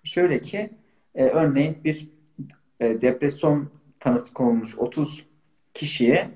[0.05, 0.71] Şöyle ki
[1.15, 2.09] e, örneğin bir
[2.81, 3.71] e, depresyon
[4.01, 5.25] tanısı konulmuş 30
[5.75, 6.31] kişiye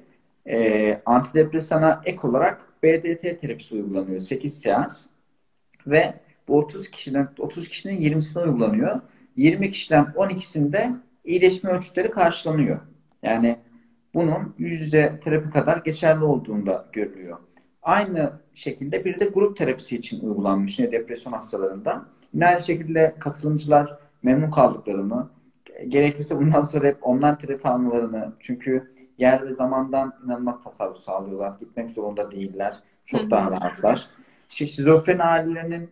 [0.46, 4.20] e, antidepresana ek olarak BDT terapisi uygulanıyor.
[4.20, 5.06] 8 seans
[5.86, 6.14] ve
[6.48, 9.00] bu 30 kişiden 30 kişinin 20'sine uygulanıyor.
[9.36, 12.80] 20 kişiden 12'sinde iyileşme ölçütleri karşılanıyor.
[13.22, 13.56] Yani
[14.14, 17.38] bunun yüzde terapi kadar geçerli olduğunda görülüyor.
[17.82, 22.06] Aynı şekilde bir de grup terapisi için uygulanmış yine depresyon hastalarında.
[22.34, 25.28] Yine aynı şekilde katılımcılar memnun kaldıklarını,
[25.88, 31.52] gerekirse bundan sonra hep online terapi almalarını çünkü yer ve zamandan inanılmaz tasarruf sağlıyorlar.
[31.60, 32.76] Gitmek zorunda değiller.
[33.06, 34.08] Çok daha rahatlar.
[34.50, 35.90] İşte şizofren ailelerinin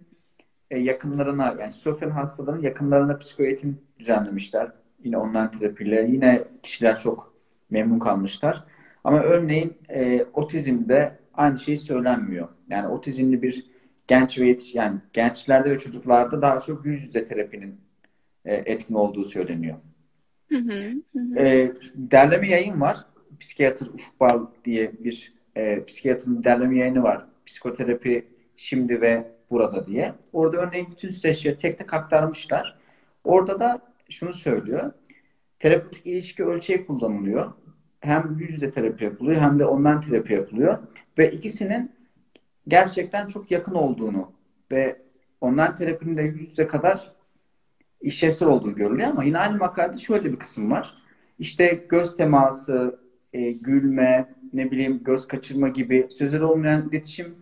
[0.70, 4.72] e, yakınlarına yani şizofren hastaların yakınlarına psikoeğitim düzenlemişler.
[5.04, 6.06] Yine online terapiyle.
[6.10, 7.34] Yine kişiler çok
[7.70, 8.64] memnun kalmışlar.
[9.04, 12.48] Ama örneğin e, otizmde aynı şey söylenmiyor.
[12.68, 13.66] Yani otizmli bir
[14.08, 17.80] genç ve yetiş yani gençlerde ve çocuklarda daha çok yüz yüze terapinin
[18.44, 19.76] e, etkin olduğu söyleniyor.
[20.48, 21.38] Hı hı, hı.
[21.38, 22.98] E, derleme yayın var
[23.40, 27.26] psikiyatr Ufuk Bal diye bir e, psikiyatrın derleme yayını var.
[27.46, 30.14] Psikoterapi şimdi ve burada diye.
[30.32, 32.78] Orada örneğin bütün süreçleri tek tek aktarmışlar.
[33.24, 34.92] Orada da şunu söylüyor.
[35.58, 37.52] Terapötik ilişki ölçeği kullanılıyor.
[38.00, 40.78] Hem yüz yüze terapi yapılıyor hem de online terapi yapılıyor.
[41.18, 41.92] Ve ikisinin
[42.68, 44.32] gerçekten çok yakın olduğunu
[44.70, 45.02] ve
[45.40, 47.12] online terapinin de yüz yüze kadar
[48.00, 50.94] işlevsel olduğu görülüyor ama yine aynı makalede şöyle bir kısım var.
[51.38, 52.99] İşte göz teması,
[53.32, 57.34] e, gülme, ne bileyim göz kaçırma gibi sözleri olmayan iletişim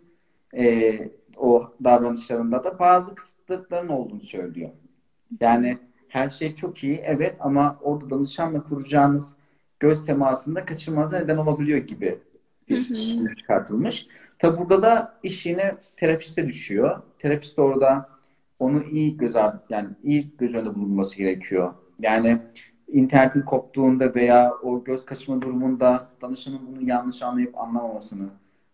[0.57, 0.95] e,
[1.37, 4.71] o davranışlarında da bazı kısıtlıkların olduğunu söylüyor.
[5.41, 9.37] Yani her şey çok iyi evet ama orada danışanla kuracağınız
[9.81, 12.19] göz temasında kaçırmanıza neden olabiliyor gibi
[12.69, 14.07] bir şey çıkartılmış.
[14.39, 17.03] Tabi burada da iş yine terapiste düşüyor.
[17.19, 18.09] Terapist orada
[18.59, 19.35] onu iyi göz
[19.69, 21.75] yani iyi göz önünde bulunması gerekiyor.
[22.01, 22.39] Yani
[22.93, 28.29] internetin koptuğunda veya o göz kaçma durumunda danışanın bunu yanlış anlayıp anlamamasını,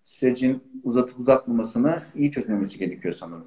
[0.05, 3.47] sürecin uzatıp uzatmamasını iyi çözmemesi gerekiyor sanırım.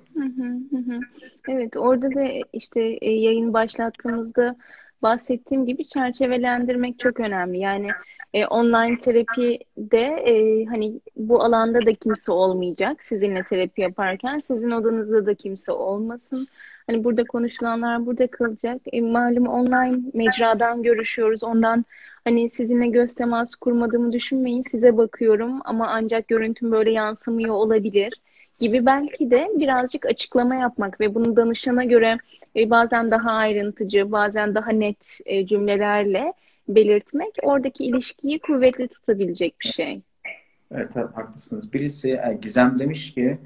[1.49, 4.55] Evet orada da işte e, yayın başlattığımızda
[5.01, 7.59] bahsettiğim gibi çerçevelendirmek çok önemli.
[7.59, 7.87] Yani
[8.33, 15.25] e, online terapide e, hani bu alanda da kimse olmayacak sizinle terapi yaparken sizin odanızda
[15.25, 16.47] da kimse olmasın.
[16.87, 18.81] Hani burada konuşulanlar burada kalacak.
[18.91, 21.43] E, malum online mecradan görüşüyoruz.
[21.43, 21.85] Ondan
[22.23, 24.61] hani sizinle göz teması kurmadığımı düşünmeyin.
[24.61, 28.13] Size bakıyorum ama ancak görüntüm böyle yansımıyor olabilir
[28.59, 32.17] gibi belki de birazcık açıklama yapmak ve bunu danışana göre
[32.55, 36.33] e, bazen daha ayrıntıcı, bazen daha net e, cümlelerle
[36.67, 40.01] belirtmek oradaki ilişkiyi kuvvetli tutabilecek bir şey.
[40.71, 41.73] Evet, haklısınız.
[41.73, 43.37] Birisi e, Gizem demiş ki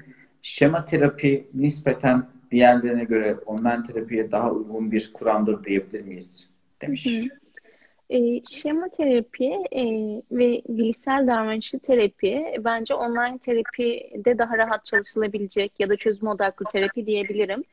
[0.42, 6.48] şema terapi nispeten diğerlerine göre online terapiye daha uygun bir kuramdır diyebilir miyiz?
[6.82, 7.06] Demiş.
[8.10, 9.84] E, şema terapi e,
[10.32, 17.06] ve bilişsel davranışlı terapi bence online terapide daha rahat çalışılabilecek ya da çözüm odaklı terapi
[17.06, 17.64] diyebilirim.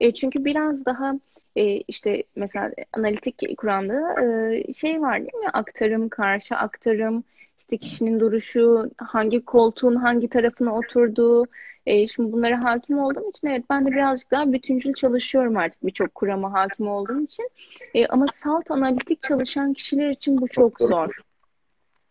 [0.00, 1.14] E, çünkü biraz daha
[1.56, 5.50] e, işte mesela analitik kuramda e, şey var değil mi?
[5.52, 7.24] Aktarım, karşı aktarım,
[7.58, 11.46] işte kişinin duruşu, hangi koltuğun hangi tarafına oturduğu.
[11.90, 16.14] E, şimdi bunlara hakim olduğum için evet ben de birazcık daha bütüncül çalışıyorum artık birçok
[16.14, 17.50] kurama hakim olduğum için.
[17.94, 21.08] E, ama salt analitik çalışan kişiler için bu çok zor.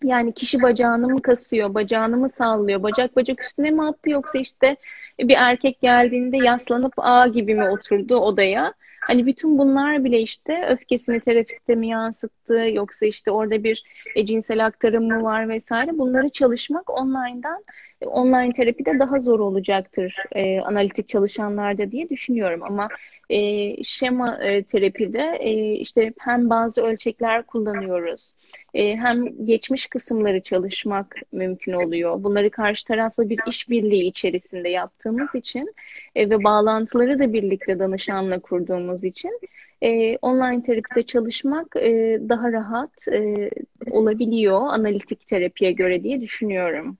[0.03, 4.75] Yani kişi bacağını mı kasıyor, bacağını mı sallıyor, bacak bacak üstüne mi attı yoksa işte
[5.19, 8.73] bir erkek geldiğinde yaslanıp A gibi mi oturdu odaya?
[9.01, 13.83] Hani bütün bunlar bile işte öfkesini terapiste mi yansıttı yoksa işte orada bir
[14.15, 17.63] e, cinsel aktarım mı var vesaire bunları çalışmak online'dan
[18.05, 22.87] online terapide daha zor olacaktır e, analitik çalışanlarda diye düşünüyorum ama
[23.29, 28.33] e, şema e, terapide e, işte hem bazı ölçekler kullanıyoruz
[28.73, 32.23] e, hem geçmiş kısımları çalışmak mümkün oluyor.
[32.23, 35.73] Bunları karşı tarafla bir işbirliği içerisinde yaptığımız için
[36.15, 39.39] e, ve bağlantıları da birlikte danışanla kurduğumuz için
[39.81, 43.49] e, online terapide çalışmak e, daha rahat e,
[43.91, 46.97] olabiliyor analitik terapiye göre diye düşünüyorum.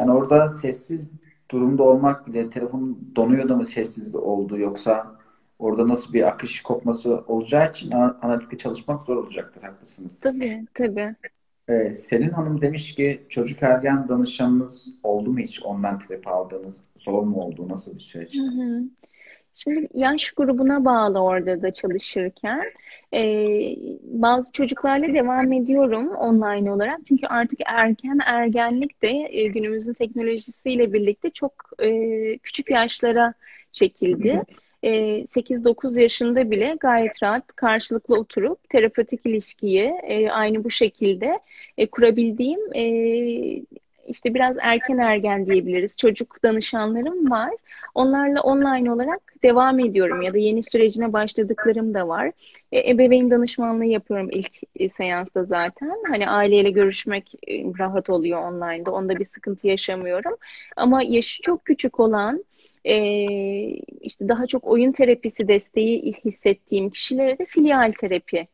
[0.00, 1.08] Yani orada sessiz
[1.50, 5.18] durumda olmak bile telefon donuyor da mı sessiz oldu yoksa
[5.58, 9.62] orada nasıl bir akış kopması olacağı için analitikte çalışmak zor olacaktır.
[9.62, 10.20] Haklısınız.
[10.20, 11.14] Tabii, tabii.
[11.68, 16.80] Ee, Selin Hanım demiş ki çocuk ergen danışanınız oldu mu hiç online terapi aldığınız?
[16.96, 17.68] Zor mu oldu?
[17.68, 18.34] Nasıl bir süreç?
[18.34, 18.82] Hı hı.
[19.62, 22.64] Şimdi yaş grubuna bağlı orada da çalışırken
[23.14, 23.20] e,
[24.02, 27.00] bazı çocuklarla devam ediyorum online olarak.
[27.08, 33.34] Çünkü artık erken ergenlik de e, günümüzün teknolojisiyle birlikte çok e, küçük yaşlara
[33.72, 34.42] çekildi.
[34.82, 39.92] 8-9 yaşında bile gayet rahat karşılıklı oturup terapötik ilişkiyi
[40.32, 41.40] aynı bu şekilde
[41.92, 42.60] kurabildiğim
[44.08, 45.96] işte biraz erken ergen diyebiliriz.
[45.96, 47.50] Çocuk danışanlarım var.
[47.94, 52.32] Onlarla online olarak devam ediyorum ya da yeni sürecine başladıklarım da var.
[52.72, 55.96] E, ebeveyn danışmanlığı yapıyorum ilk e, seansta zaten.
[56.08, 58.90] Hani aileyle görüşmek e, rahat oluyor online'da.
[58.90, 60.36] Onda bir sıkıntı yaşamıyorum.
[60.76, 62.44] Ama yaşı çok küçük olan
[62.84, 62.96] e,
[64.00, 68.48] işte daha çok oyun terapisi desteği hissettiğim kişilere de filial terapi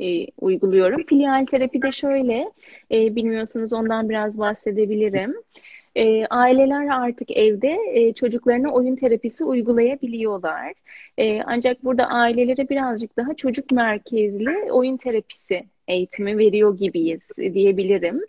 [0.00, 1.02] e, uyguluyorum.
[1.06, 2.50] Filial terapi de şöyle,
[2.92, 5.34] e, bilmiyorsanız ondan biraz bahsedebilirim.
[5.96, 10.72] E, aileler artık evde e, çocuklarına oyun terapisi uygulayabiliyorlar.
[11.18, 18.20] E, ancak burada ailelere birazcık daha çocuk merkezli oyun terapisi eğitimi veriyor gibiyiz diyebilirim.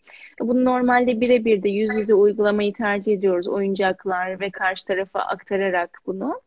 [0.42, 6.42] Bunu normalde birebir de yüz yüze uygulamayı tercih ediyoruz oyuncaklar ve karşı tarafa aktararak bunu.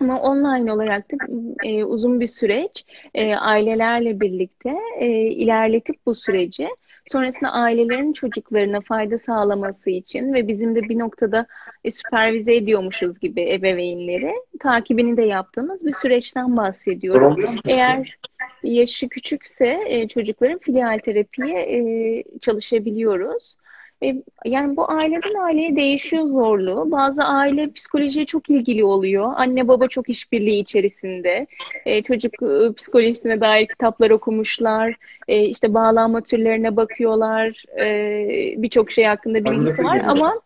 [0.00, 1.16] Ama online olarak da
[1.64, 2.84] e, uzun bir süreç
[3.14, 6.68] e, ailelerle birlikte e, ilerletip bu süreci
[7.06, 11.46] sonrasında ailelerin çocuklarına fayda sağlaması için ve bizim de bir noktada
[11.84, 17.36] e, süpervize ediyormuşuz gibi ebeveynleri takibini de yaptığımız bir süreçten bahsediyorum.
[17.68, 18.18] Eğer
[18.62, 23.56] yaşı küçükse e, çocukların filial terapiye e, çalışabiliyoruz.
[24.04, 26.90] E, yani bu aileden aileye değişiyor zorluğu.
[26.90, 29.32] Bazı aile psikolojiye çok ilgili oluyor.
[29.36, 31.46] Anne baba çok işbirliği içerisinde.
[31.86, 34.94] E, çocuk e, psikolojisine dair kitaplar okumuşlar.
[35.28, 37.64] E, işte bağlanma türlerine bakıyorlar.
[37.80, 40.40] E, Birçok şey hakkında bilgisi var ama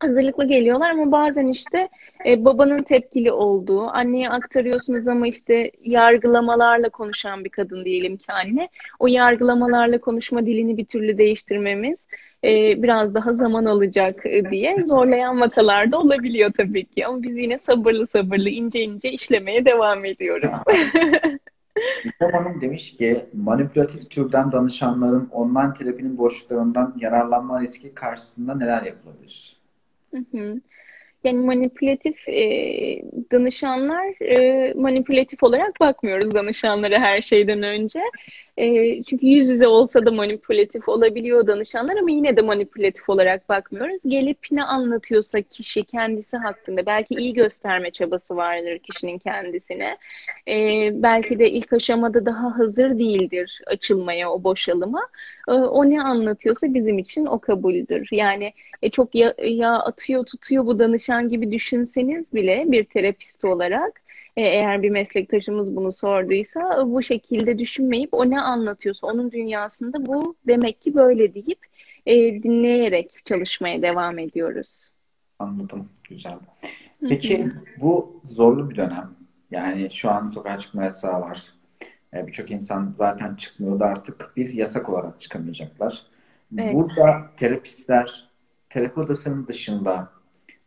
[0.00, 1.88] hazırlıklı geliyorlar ama bazen işte
[2.26, 8.68] e, babanın tepkili olduğu, anneye aktarıyorsunuz ama işte yargılamalarla konuşan bir kadın diyelim ki anne.
[8.98, 12.08] O yargılamalarla konuşma dilini bir türlü değiştirmemiz
[12.44, 17.06] e, biraz daha zaman alacak e, diye zorlayan vakalarda olabiliyor tabii ki.
[17.06, 20.50] Ama biz yine sabırlı sabırlı ince ince işlemeye devam ediyoruz.
[22.04, 29.57] İslam Hanım demiş ki manipülatif türden danışanların online terapinin boşluklarından yararlanma riski karşısında neler yapılabilir?
[30.12, 30.60] Hı hı.
[31.24, 32.42] Yani manipülatif e,
[33.32, 38.00] danışanlar e, manipülatif olarak bakmıyoruz danışanlara her şeyden önce.
[38.56, 44.02] E, çünkü yüz yüze olsa da manipülatif olabiliyor danışanlar ama yine de manipülatif olarak bakmıyoruz.
[44.06, 49.98] Gelip ne anlatıyorsa kişi kendisi hakkında belki iyi gösterme çabası vardır kişinin kendisine.
[50.48, 50.54] E,
[51.02, 55.08] belki de ilk aşamada daha hazır değildir açılmaya, o boşalıma.
[55.48, 58.08] E, o ne anlatıyorsa bizim için o kabuldür.
[58.12, 58.52] Yani
[58.82, 64.00] e, çok ya, ya atıyor tutuyor bu danışan danışan gibi düşünseniz bile bir terapist olarak
[64.36, 70.36] e, eğer bir meslektaşımız bunu sorduysa bu şekilde düşünmeyip o ne anlatıyorsa onun dünyasında bu
[70.46, 71.58] demek ki böyle deyip
[72.06, 74.88] e, dinleyerek çalışmaya devam ediyoruz.
[75.38, 75.88] Anladım.
[76.08, 76.38] Güzel.
[77.08, 79.10] Peki bu zorlu bir dönem.
[79.50, 81.42] Yani şu an sokağa çıkma yasağı var.
[82.14, 86.02] E, Birçok insan zaten çıkmıyordu artık bir yasak olarak çıkamayacaklar.
[86.58, 86.74] Evet.
[86.74, 88.28] Burada terapistler
[88.70, 90.17] terapi odasının dışında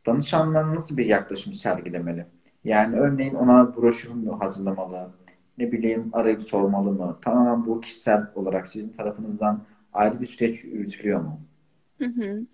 [0.05, 2.25] danışanlar nasıl bir yaklaşım sergilemeli?
[2.63, 5.09] Yani örneğin ona broşür mü hazırlamalı?
[5.57, 7.19] Ne bileyim arayıp sormalı mı?
[7.21, 11.41] Tamamen bu kişisel olarak sizin tarafınızdan ayrı bir süreç yürütülüyor mu?
[11.99, 12.45] Hı hı.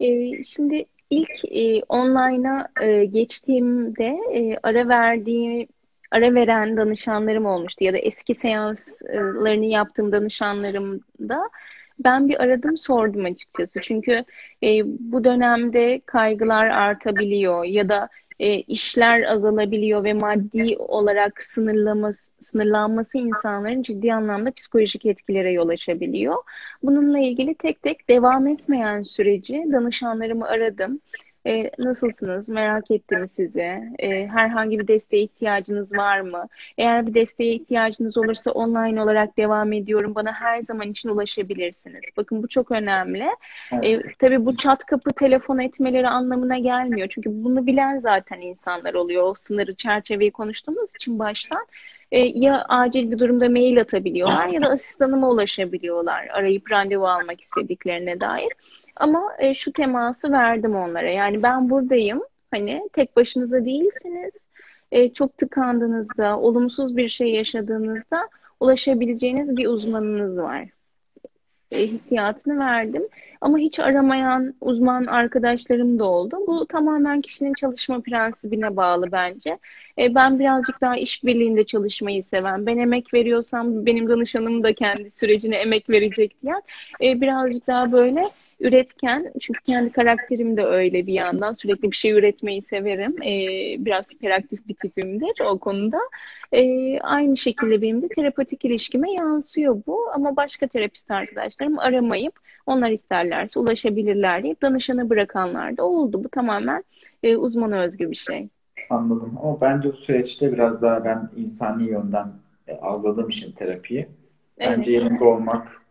[0.00, 5.68] E, şimdi ilk e, online'a e, geçtiğimde e, ara verdiğim
[6.10, 11.50] ara veren danışanlarım olmuştu ya da eski seanslarını yaptığım danışanlarımda
[12.04, 13.80] ben bir aradım sordum açıkçası.
[13.82, 14.24] Çünkü
[14.62, 18.08] e, bu dönemde kaygılar artabiliyor ya da
[18.40, 26.36] e, işler azalabiliyor ve maddi olarak sınırlaması, sınırlanması insanların ciddi anlamda psikolojik etkilere yol açabiliyor.
[26.82, 31.00] Bununla ilgili tek tek devam etmeyen süreci danışanlarımı aradım.
[31.46, 32.48] E, nasılsınız?
[32.48, 33.94] Merak ettim sizi.
[33.98, 36.48] E, herhangi bir desteğe ihtiyacınız var mı?
[36.78, 40.14] Eğer bir desteğe ihtiyacınız olursa online olarak devam ediyorum.
[40.14, 42.04] Bana her zaman için ulaşabilirsiniz.
[42.16, 43.26] Bakın bu çok önemli.
[43.82, 47.08] E, tabii bu çat kapı telefon etmeleri anlamına gelmiyor.
[47.10, 49.22] Çünkü bunu bilen zaten insanlar oluyor.
[49.22, 51.66] O sınırı, çerçeveyi konuştuğumuz için baştan
[52.12, 58.20] e, ya acil bir durumda mail atabiliyorlar ya da asistanıma ulaşabiliyorlar arayıp randevu almak istediklerine
[58.20, 58.52] dair.
[58.96, 61.10] Ama e, şu teması verdim onlara.
[61.10, 62.22] Yani ben buradayım.
[62.50, 64.46] Hani tek başınıza değilsiniz.
[64.92, 68.28] E, çok tıkandığınızda, olumsuz bir şey yaşadığınızda
[68.60, 70.68] ulaşabileceğiniz bir uzmanınız var.
[71.70, 73.08] E, hissiyatını verdim.
[73.40, 76.36] Ama hiç aramayan uzman arkadaşlarım da oldu.
[76.46, 79.58] Bu tamamen kişinin çalışma prensibine bağlı bence.
[79.98, 85.56] E, ben birazcık daha işbirliğinde çalışmayı seven, ben emek veriyorsam benim danışanım da kendi sürecine
[85.56, 86.62] emek verecek diyen
[87.02, 88.30] e, birazcık daha böyle
[88.62, 93.22] üretken çünkü kendi karakterim de öyle bir yandan sürekli bir şey üretmeyi severim.
[93.22, 95.98] Ee, biraz hiperaktif bir tipimdir o konuda.
[96.52, 102.34] Ee, aynı şekilde benim de terapatik ilişkime yansıyor bu ama başka terapist arkadaşlarım aramayıp
[102.66, 106.24] onlar isterlerse ulaşabilirler deyip danışana bırakanlar da oldu.
[106.24, 106.84] Bu tamamen
[107.22, 108.48] e, uzmana özgü bir şey.
[108.90, 109.38] Anladım.
[109.42, 112.26] Ama bence bu süreçte biraz daha ben insani yönden
[112.66, 114.08] e, algıladığım için terapiyi.
[114.60, 115.02] Bence Evet.
[115.02, 115.82] yanında olmak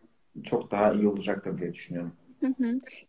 [0.43, 2.13] çok daha iyi olacaktır diye düşünüyorum.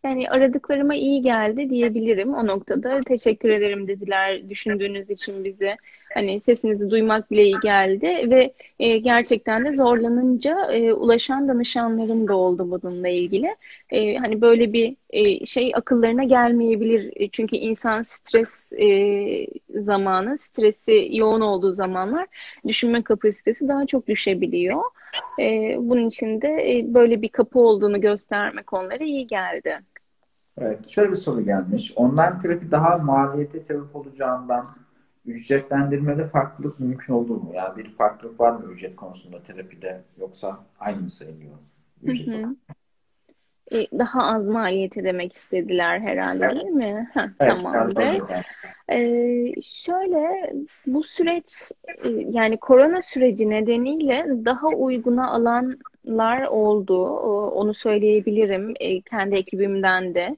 [0.04, 3.00] Yani aradıklarıma iyi geldi diyebilirim o noktada.
[3.06, 5.76] Teşekkür ederim dediler düşündüğünüz için bize.
[6.14, 12.36] Hani sesinizi duymak bile iyi geldi ve e, gerçekten de zorlanınca e, ulaşan danışanlarım da
[12.36, 13.56] oldu bununla ilgili.
[13.90, 17.12] E, hani böyle bir e, şey akıllarına gelmeyebilir.
[17.16, 19.46] E, Çünkü insan stres e,
[19.80, 22.26] zamanı, stresi yoğun olduğu zamanlar
[22.66, 24.82] düşünme kapasitesi daha çok düşebiliyor.
[25.40, 29.78] E, bunun için de e, böyle bir kapı olduğunu göstermek onlara iyi geldi.
[30.58, 31.92] Evet, şöyle bir soru gelmiş.
[31.96, 34.68] Online terapi daha maliyete sebep olacağından
[35.26, 37.52] ücretlendirmede farklılık mümkün olur mu?
[37.54, 41.54] Yani bir farklılık var mı ücret konusunda terapide yoksa aynı mı sayılıyor
[42.06, 42.32] Hı ücret hı.
[42.32, 42.56] olarak?
[43.72, 47.08] E, daha az maliyete demek istediler herhalde Evet, değil mi?
[47.14, 48.22] Heh, evet tamamdır.
[48.90, 50.52] Ee, şöyle
[50.86, 51.44] bu süreç
[52.04, 57.06] e, yani korona süreci nedeniyle daha uyguna alanlar oldu.
[57.50, 60.36] Onu söyleyebilirim e, kendi ekibimden de.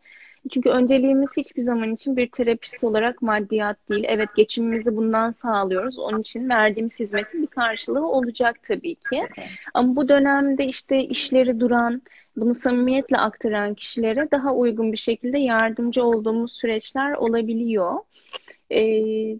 [0.50, 4.04] Çünkü önceliğimiz hiçbir zaman için bir terapist olarak maddiyat değil.
[4.08, 5.98] Evet geçimimizi bundan sağlıyoruz.
[5.98, 9.28] Onun için verdiğimiz hizmetin bir karşılığı olacak tabii ki.
[9.74, 12.02] Ama bu dönemde işte işleri duran,
[12.36, 17.94] bunu samimiyetle aktaran kişilere daha uygun bir şekilde yardımcı olduğumuz süreçler olabiliyor.
[18.70, 19.38] Ee,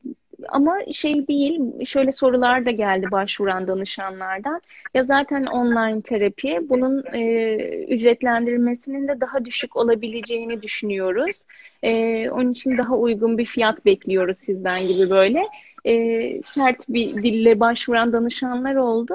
[0.48, 4.60] ama şey değil, şöyle sorular da geldi başvuran danışanlardan.
[4.94, 11.44] Ya zaten online terapi, bunun e, ücretlendirilmesinin de daha düşük olabileceğini düşünüyoruz.
[11.82, 15.42] E, onun için daha uygun bir fiyat bekliyoruz sizden gibi böyle.
[15.84, 19.14] E, sert bir dille başvuran danışanlar oldu.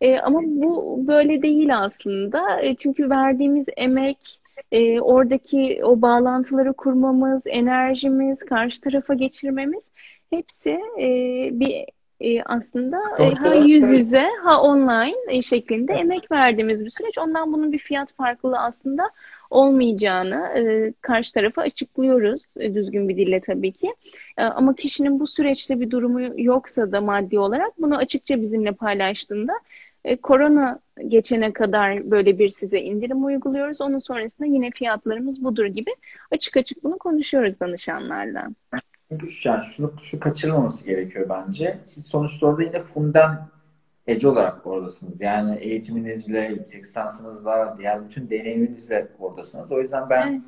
[0.00, 2.60] E, ama bu böyle değil aslında.
[2.60, 4.40] E, çünkü verdiğimiz emek,
[4.72, 9.90] e, oradaki o bağlantıları kurmamız, enerjimiz, karşı tarafa geçirmemiz
[10.30, 10.70] hepsi
[11.00, 11.08] e,
[11.52, 11.86] bir
[12.20, 17.18] e, aslında e, ha Sonuçta yüz yüze ha online e, şeklinde emek verdiğimiz bir süreç.
[17.18, 19.10] Ondan bunun bir fiyat farklılığı aslında
[19.50, 23.94] olmayacağını e, karşı tarafa açıklıyoruz e, düzgün bir dille tabii ki.
[24.38, 29.52] E, ama kişinin bu süreçte bir durumu yoksa da maddi olarak bunu açıkça bizimle paylaştığında
[30.04, 33.80] e, korona geçene kadar böyle bir size indirim uyguluyoruz.
[33.80, 35.90] Onun sonrasında yine fiyatlarımız budur gibi
[36.30, 38.48] açık açık bunu konuşuyoruz danışanlarla.
[39.10, 41.80] Çünkü yani şunu, şu kaçırılmaması gerekiyor bence.
[41.84, 43.48] Siz sonuçta orada yine Fundem
[44.06, 45.20] Ece olarak oradasınız.
[45.20, 49.72] Yani eğitiminizle, yüksek lisansınızla, diğer bütün deneyiminizle oradasınız.
[49.72, 50.42] O yüzden ben Evet.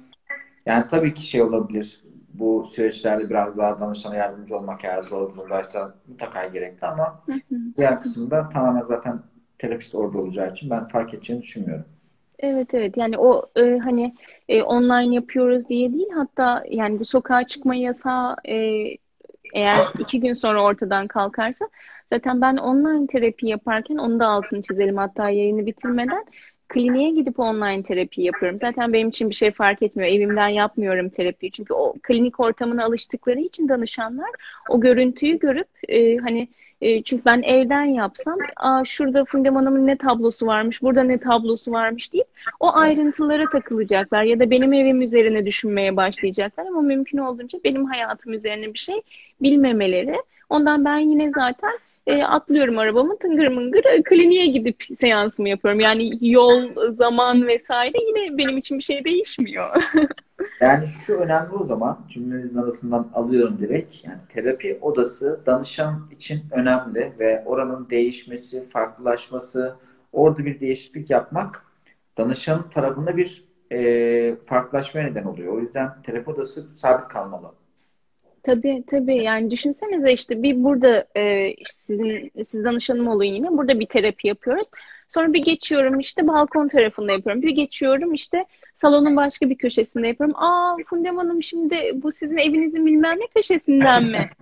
[0.67, 2.05] yani tabii ki şey olabilir.
[2.35, 7.25] Bu süreçlerde biraz daha danışana yardımcı olmak eğer zor durumdaysa mutlaka gerekli ama
[7.77, 9.23] diğer kısımda tamamen zaten
[9.59, 11.85] terapist orada olacağı için ben fark edeceğini düşünmüyorum.
[12.43, 14.15] Evet evet yani o e, hani
[14.49, 18.55] e, online yapıyoruz diye değil hatta yani bu sokağa çıkma yasağı e,
[19.55, 21.69] eğer iki gün sonra ortadan kalkarsa
[22.13, 26.25] zaten ben online terapi yaparken onun da altını çizelim hatta yayını bitirmeden
[26.69, 28.59] kliniğe gidip online terapi yapıyorum.
[28.59, 30.11] Zaten benim için bir şey fark etmiyor.
[30.11, 31.53] Evimden yapmıyorum terapiyi.
[31.53, 34.31] Çünkü o klinik ortamına alıştıkları için danışanlar
[34.69, 36.49] o görüntüyü görüp e, hani
[36.83, 41.73] e, çünkü ben evden yapsam Aa, şurada Fundem Hanım'ın ne tablosu varmış, burada ne tablosu
[41.73, 42.27] varmış deyip
[42.61, 48.33] o ayrıntılara takılacaklar ya da benim evim üzerine düşünmeye başlayacaklar ama mümkün olduğunca benim hayatım
[48.33, 49.03] üzerine bir şey
[49.43, 50.17] bilmemeleri.
[50.51, 51.73] Ondan ben yine zaten
[52.07, 55.81] e, atlıyorum arabamı tıngır mıngır e, kliniğe gidip seansımı yapıyorum.
[55.81, 59.83] Yani yol, zaman vesaire yine benim için bir şey değişmiyor.
[60.61, 64.05] Yani şu önemli o zaman cümlenizin arasından alıyorum direkt.
[64.05, 69.77] Yani terapi odası danışan için önemli ve oranın değişmesi, farklılaşması,
[70.13, 71.65] orada bir değişiklik yapmak
[72.19, 75.53] danışan tarafında bir e, farklılaşmaya neden oluyor.
[75.55, 77.53] O yüzden terapi odası sabit kalmalı.
[78.43, 83.87] Tabii tabii yani düşünsenize işte bir burada e, sizin siz danışanım olun yine burada bir
[83.87, 84.69] terapi yapıyoruz.
[85.09, 87.43] Sonra bir geçiyorum işte balkon tarafında yapıyorum.
[87.43, 90.37] Bir geçiyorum işte salonun başka bir köşesinde yapıyorum.
[90.37, 94.31] Aa Fundem Hanım şimdi bu sizin evinizin bilmem ne köşesinden mi?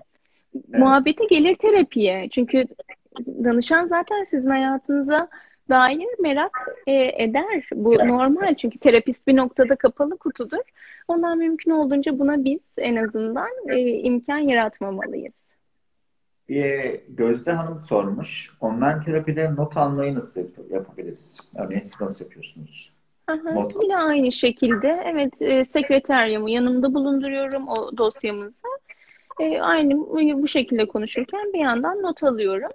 [0.54, 0.80] Evet.
[0.80, 2.28] Muhabbete gelir terapiye.
[2.30, 2.66] Çünkü
[3.26, 5.28] danışan zaten sizin hayatınıza
[5.70, 7.68] dair merak e, eder.
[7.74, 8.04] Bu Evet.
[8.04, 10.62] normal çünkü terapist bir noktada kapalı kutudur.
[11.08, 15.34] Ondan mümkün olduğunca buna biz en azından e, imkan yaratmamalıyız.
[16.48, 18.50] Bir Gözde Hanım sormuş.
[18.60, 21.38] Online terapide not almayı nasıl yap- yapabiliriz?
[21.58, 22.92] Örneğin siz nasıl yapıyorsunuz?
[23.26, 23.82] Aha, Not.
[23.82, 28.68] yine aynı şekilde evet e, sekreteryamı yanımda bulunduruyorum o dosyamızı.
[29.40, 29.96] E, aynı
[30.42, 32.70] bu şekilde konuşurken bir yandan not alıyorum.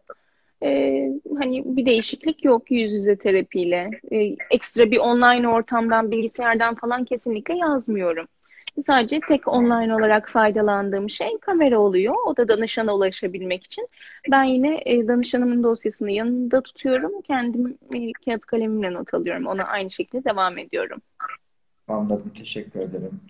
[0.65, 3.89] E, hani bir değişiklik yok yüz yüze terapiyle.
[4.11, 8.27] E, ekstra bir online ortamdan, bilgisayardan falan kesinlikle yazmıyorum.
[8.79, 12.15] Sadece tek online olarak faydalandığım şey kamera oluyor.
[12.25, 13.87] O da danışana ulaşabilmek için.
[14.31, 17.21] Ben yine e, danışanımın dosyasını yanında tutuyorum.
[17.21, 19.45] Kendim e, kağıt kalemimle not alıyorum.
[19.45, 21.01] Ona aynı şekilde devam ediyorum.
[21.87, 22.31] Anladım.
[22.37, 23.21] Teşekkür ederim.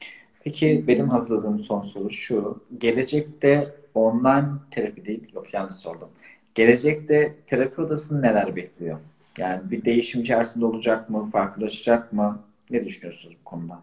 [0.44, 2.64] Peki benim hazırladığım son soru şu.
[2.78, 6.10] Gelecekte online terapi değil, yok yanlış sordum.
[6.56, 9.00] Gelecekte terapi odasını neler bekliyor?
[9.38, 11.30] Yani bir değişim içerisinde olacak mı?
[11.32, 12.40] Farklılaşacak mı?
[12.70, 13.80] Ne düşünüyorsunuz bu konuda?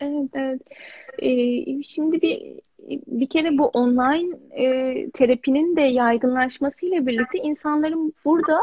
[0.00, 0.60] Evet, evet.
[1.18, 2.60] Ee, şimdi bir
[3.06, 8.60] bir kere bu online e, terapinin de yaygınlaşmasıyla birlikte insanların burada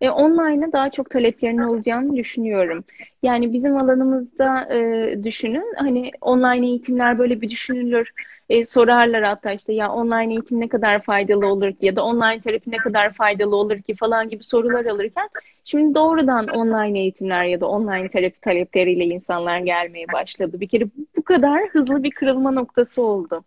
[0.00, 2.84] e, online'a daha çok taleplerinin olacağını düşünüyorum.
[3.22, 8.10] Yani bizim alanımızda e, düşünün hani online eğitimler böyle bir düşünülür.
[8.48, 12.40] E, sorarlar hatta işte ya online eğitim ne kadar faydalı olur ki ya da online
[12.40, 15.28] terapi ne kadar faydalı olur ki falan gibi sorular alırken
[15.64, 20.60] Şimdi doğrudan online eğitimler ya da online terapi talepleriyle insanlar gelmeye başladı.
[20.60, 20.84] Bir kere
[21.16, 23.44] bu kadar hızlı bir kırılma noktası oldu.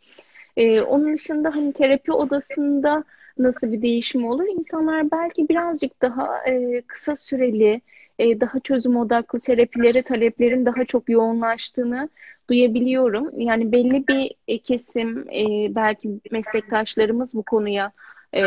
[0.58, 3.04] Ee, onun dışında hani terapi odasında
[3.38, 4.46] nasıl bir değişim olur?
[4.58, 7.82] İnsanlar belki birazcık daha e, kısa süreli,
[8.20, 12.10] e, daha çözüm odaklı terapilere taleplerin daha çok yoğunlaştığını
[12.50, 13.40] duyabiliyorum.
[13.40, 17.92] Yani belli bir e, kesim, e, belki meslektaşlarımız bu konuya
[18.34, 18.42] e,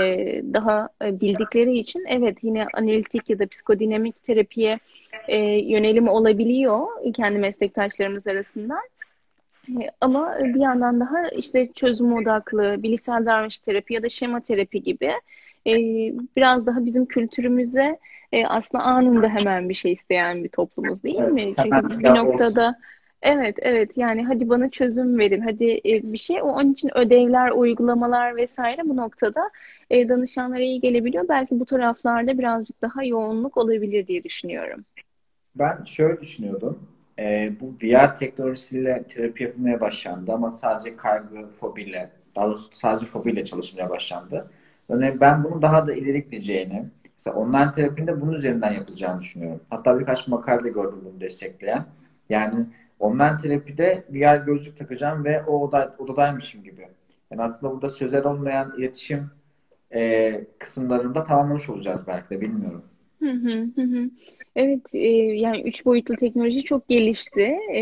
[0.52, 4.78] daha e, bildikleri için evet yine analitik ya da psikodinamik terapiye
[5.28, 8.82] e, yönelim olabiliyor kendi meslektaşlarımız arasından.
[9.68, 14.82] E, Ama bir yandan daha işte çözüm odaklı, bilişsel davranış terapi ya da şema terapi
[14.82, 15.12] gibi
[16.36, 17.98] biraz daha bizim kültürümüze
[18.46, 21.54] aslında anında hemen bir şey isteyen bir toplumuz değil Evet, mi?
[21.62, 22.78] Çünkü hemen bir noktada
[23.22, 26.42] evet evet yani hadi bana çözüm verin, hadi e, bir şey.
[26.42, 29.50] O onun için ödevler, uygulamalar vesaire bu noktada
[29.90, 31.28] e, danışanlara iyi gelebiliyor.
[31.28, 34.84] Belki bu taraflarda birazcık daha yoğunluk olabilir diye düşünüyorum.
[35.54, 36.88] Ben şöyle düşünüyordum.
[37.18, 43.44] Ee, bu VR teknolojisiyle terapi yapılmaya başlandı ama sadece kaygı, fobiyle, daha doğrusu sadece fobiyle
[43.44, 44.50] çalışmaya başlandı.
[44.88, 46.84] Örneğin ben bunu daha da ileri gideceğini,
[47.18, 49.60] mesela online terapinin bunun üzerinden yapılacağını düşünüyorum.
[49.70, 51.84] Hatta birkaç makale gördüm bunu destekleyen.
[52.28, 52.66] Yani
[53.02, 56.88] online terapide VR gözlük takacağım ve o oda, odadaymışım gibi.
[57.30, 59.30] Yani aslında burada sözel olmayan iletişim
[59.94, 62.84] e, kısımlarında tamamlamış olacağız belki de bilmiyorum.
[63.22, 64.10] Hı hı hı.
[64.56, 67.56] Evet, e, yani üç boyutlu teknoloji çok gelişti.
[67.72, 67.80] E,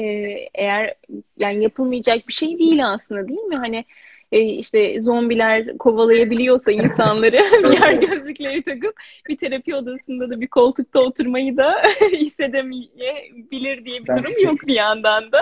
[0.55, 0.95] eğer
[1.39, 3.57] yani yapılmayacak bir şey değil aslında değil mi?
[3.57, 3.85] Hani
[4.33, 8.95] e, işte zombiler kovalayabiliyorsa insanları VR gözlükleri takıp
[9.29, 15.33] bir terapi odasında da bir koltukta oturmayı da hissedemeyebilir diye bir durum yok bir yandan
[15.33, 15.41] da.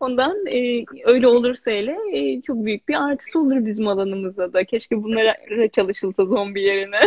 [0.00, 4.64] Ondan e, öyle olursa hele e, çok büyük bir artısı olur bizim alanımıza da.
[4.64, 5.36] Keşke bunlara
[5.72, 7.00] çalışılsa zombi yerine.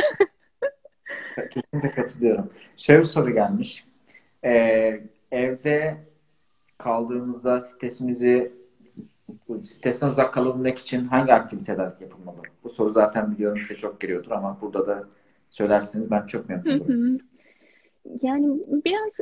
[1.51, 2.49] Kesinlikle katılıyorum.
[2.77, 3.85] Şöyle bir soru gelmiş.
[4.43, 4.99] Ee,
[5.31, 5.97] evde
[6.77, 8.51] kaldığımızda stresimizi
[9.63, 12.37] stresten uzak kalabilmek için hangi aktiviteler yapılmalı?
[12.63, 15.03] Bu soru zaten biliyorum size çok geliyordur ama burada da
[15.49, 17.17] söylerseniz ben çok memnun olurum.
[18.21, 19.19] Yani biraz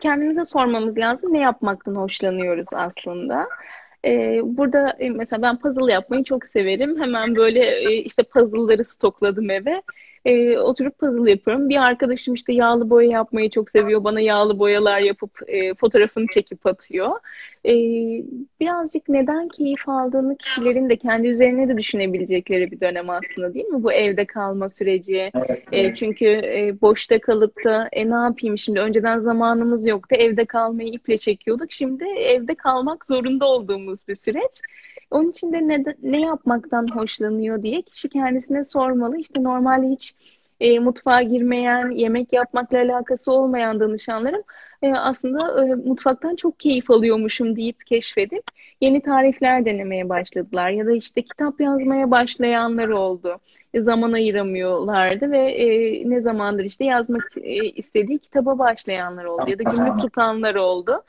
[0.00, 3.48] kendimize sormamız lazım ne yapmaktan hoşlanıyoruz aslında.
[4.04, 7.00] Ee, burada e, mesela ben puzzle yapmayı çok severim.
[7.00, 9.82] Hemen böyle e, işte puzzle'ları stokladım eve.
[10.24, 11.68] E, oturup puzzle yapıyorum.
[11.68, 14.04] Bir arkadaşım işte yağlı boya yapmayı çok seviyor.
[14.04, 17.10] Bana yağlı boyalar yapıp e, fotoğrafını çekip atıyor.
[17.64, 17.74] E,
[18.60, 23.82] birazcık neden keyif aldığını kişilerin de kendi üzerine de düşünebilecekleri bir dönem aslında değil mi?
[23.82, 25.30] Bu evde kalma süreci.
[25.72, 30.16] E, çünkü e, boşta kalıp da e, ne yapayım şimdi önceden zamanımız yoktu.
[30.18, 31.72] Evde kalmayı iple çekiyorduk.
[31.72, 34.60] Şimdi evde kalmak zorunda olduğumuz bir süreç.
[35.14, 39.18] Onun için de ne, ne yapmaktan hoşlanıyor diye kişi kendisine sormalı.
[39.18, 40.14] İşte normalde hiç
[40.60, 44.42] e, mutfağa girmeyen, yemek yapmakla alakası olmayan danışanlarım
[44.82, 48.42] e, aslında e, mutfaktan çok keyif alıyormuşum deyip keşfedip
[48.80, 50.70] yeni tarifler denemeye başladılar.
[50.70, 53.38] Ya da işte kitap yazmaya başlayanlar oldu.
[53.74, 59.44] E, zaman ayıramıyorlardı ve e, ne zamandır işte yazmak e, istediği kitaba başlayanlar oldu.
[59.48, 61.02] Ya da günlük tutanlar oldu.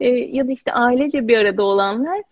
[0.00, 2.22] E, ya da işte ailece bir arada olanlar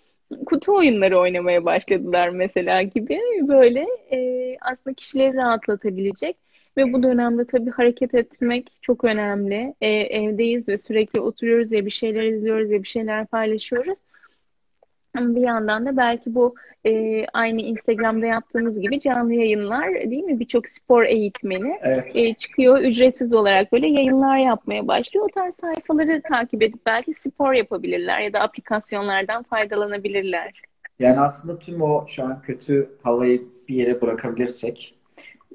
[0.46, 6.36] kutu oyunları oynamaya başladılar mesela gibi böyle e, aslında kişileri rahatlatabilecek
[6.76, 9.74] ve bu dönemde tabii hareket etmek çok önemli.
[9.80, 13.98] E, evdeyiz ve sürekli oturuyoruz ya bir şeyler izliyoruz ya bir şeyler paylaşıyoruz.
[15.16, 16.54] Bir yandan da belki bu
[16.86, 20.40] e, aynı Instagram'da yaptığımız gibi canlı yayınlar değil mi?
[20.40, 22.16] Birçok spor eğitmeni evet.
[22.16, 25.26] e, çıkıyor ücretsiz olarak böyle yayınlar yapmaya başlıyor.
[25.30, 30.62] O tarz sayfaları takip edip belki spor yapabilirler ya da aplikasyonlardan faydalanabilirler.
[30.98, 34.94] Yani aslında tüm o şu an kötü havayı bir yere bırakabilirsek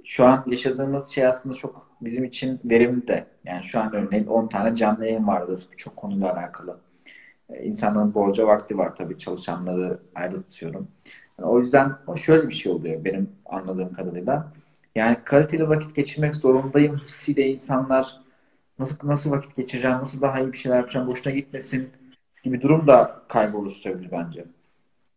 [0.03, 3.25] şu an yaşadığımız şey aslında çok bizim için verimli de.
[3.45, 6.77] Yani şu an örneğin 10 tane canlı yayın vardır birçok konuyla alakalı.
[7.63, 10.87] İnsanların bolca vakti var tabii çalışanları ayrı tutuyorum.
[11.39, 14.51] Yani o yüzden o şöyle bir şey oluyor benim anladığım kadarıyla.
[14.95, 18.21] Yani kaliteli vakit geçirmek zorundayım hissiyle insanlar
[18.79, 21.89] nasıl nasıl vakit geçireceğim, nasıl daha iyi bir şeyler yapacağım, boşuna gitmesin
[22.43, 24.45] gibi durum da kaybı oluşturabilir bence.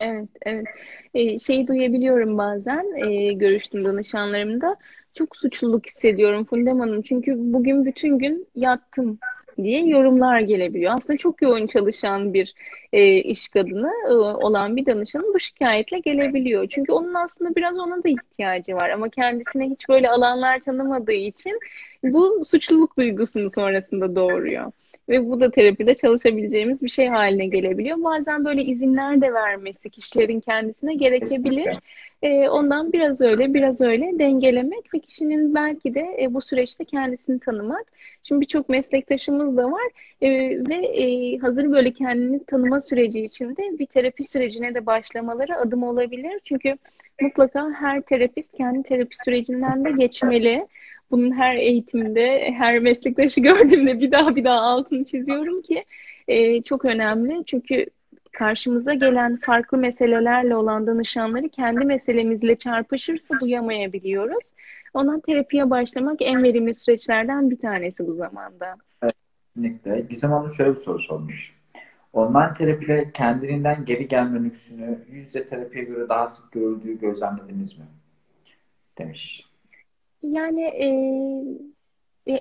[0.01, 0.67] Evet, evet.
[1.15, 4.77] Ee, şeyi duyabiliyorum bazen e, görüştüğüm danışanlarımda.
[5.15, 7.03] Çok suçluluk hissediyorum Fundem Hanım.
[7.03, 9.19] Çünkü bugün bütün gün yattım
[9.59, 10.95] diye yorumlar gelebiliyor.
[10.95, 12.55] Aslında çok yoğun çalışan bir
[12.93, 16.69] e, iş kadını e, olan bir danışanın bu şikayetle gelebiliyor.
[16.69, 21.59] Çünkü onun aslında biraz ona da ihtiyacı var ama kendisine hiç böyle alanlar tanımadığı için
[22.03, 24.73] bu suçluluk duygusunu sonrasında doğuruyor.
[25.09, 28.05] Ve bu da terapide çalışabileceğimiz bir şey haline gelebiliyor.
[28.05, 31.77] Bazen böyle izinler de vermesi kişilerin kendisine gerekebilir.
[32.23, 37.41] E, ondan biraz öyle biraz öyle dengelemek ve kişinin belki de e, bu süreçte kendisini
[37.41, 37.93] tanımak.
[38.23, 39.91] Şimdi birçok meslektaşımız da var
[40.21, 40.29] e,
[40.69, 46.41] ve e, hazır böyle kendini tanıma süreci içinde bir terapi sürecine de başlamaları adım olabilir.
[46.45, 46.77] Çünkü
[47.21, 50.67] mutlaka her terapist kendi terapi sürecinden de geçmeli.
[51.11, 55.85] Bunun her eğitimde, her meslektaşı gördüğümde bir daha bir daha altını çiziyorum ki
[56.29, 57.45] e, çok önemli.
[57.47, 57.87] Çünkü
[58.33, 64.53] karşımıza gelen farklı meselelerle olan danışanları kendi meselemizle çarpışırsa duyamayabiliyoruz.
[64.95, 68.77] Ondan terapiye başlamak en verimli süreçlerden bir tanesi bu zamanda.
[69.03, 69.15] Evet,
[69.55, 70.01] kesinlikle.
[70.01, 71.59] Gizem Hanım şöyle bir soru sormuş.
[72.13, 77.85] Online terapide kendiliğinden geri gelme lüksünü yüz yüze terapiye göre daha sık görüldüğü gözlemlediniz mi?
[78.99, 79.48] Demiş.
[80.23, 80.91] Yani e,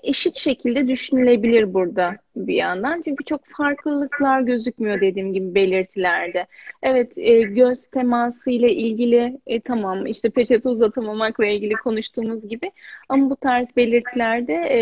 [0.04, 3.02] eşit şekilde düşünülebilir burada bir yandan.
[3.06, 6.48] Çünkü çok farklılıklar gözükmüyor dediğim gibi belirtilerde.
[6.84, 12.72] Evet e, göz teması ile ilgili e, tamam işte peçete uzatamamakla ilgili konuştuğumuz gibi
[13.10, 14.80] ama bu tarz belirtilerde e,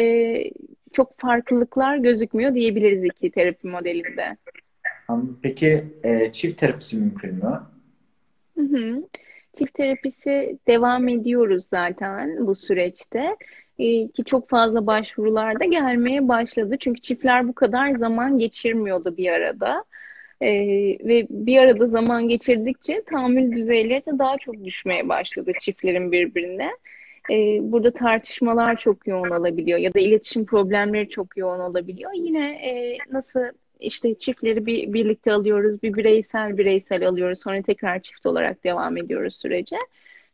[0.93, 4.37] çok farklılıklar gözükmüyor diyebiliriz iki terapi modelinde.
[5.41, 7.61] Peki e, çift terapisi mümkün mü?
[8.55, 9.03] Hı hı.
[9.57, 13.35] Çift terapisi devam ediyoruz zaten bu süreçte.
[13.79, 16.75] Ee, ki çok fazla başvurular da gelmeye başladı.
[16.79, 19.85] Çünkü çiftler bu kadar zaman geçirmiyordu bir arada.
[20.41, 20.47] Ee,
[21.07, 26.69] ve bir arada zaman geçirdikçe tahammül düzeyleri de daha çok düşmeye başladı çiftlerin birbirine.
[27.31, 32.11] Ee, burada tartışmalar çok yoğun olabiliyor ya da iletişim problemleri çok yoğun olabiliyor.
[32.15, 33.39] Yine e, nasıl
[33.79, 37.39] işte çiftleri bir birlikte alıyoruz, bir bireysel bireysel alıyoruz.
[37.39, 39.77] Sonra tekrar çift olarak devam ediyoruz sürece.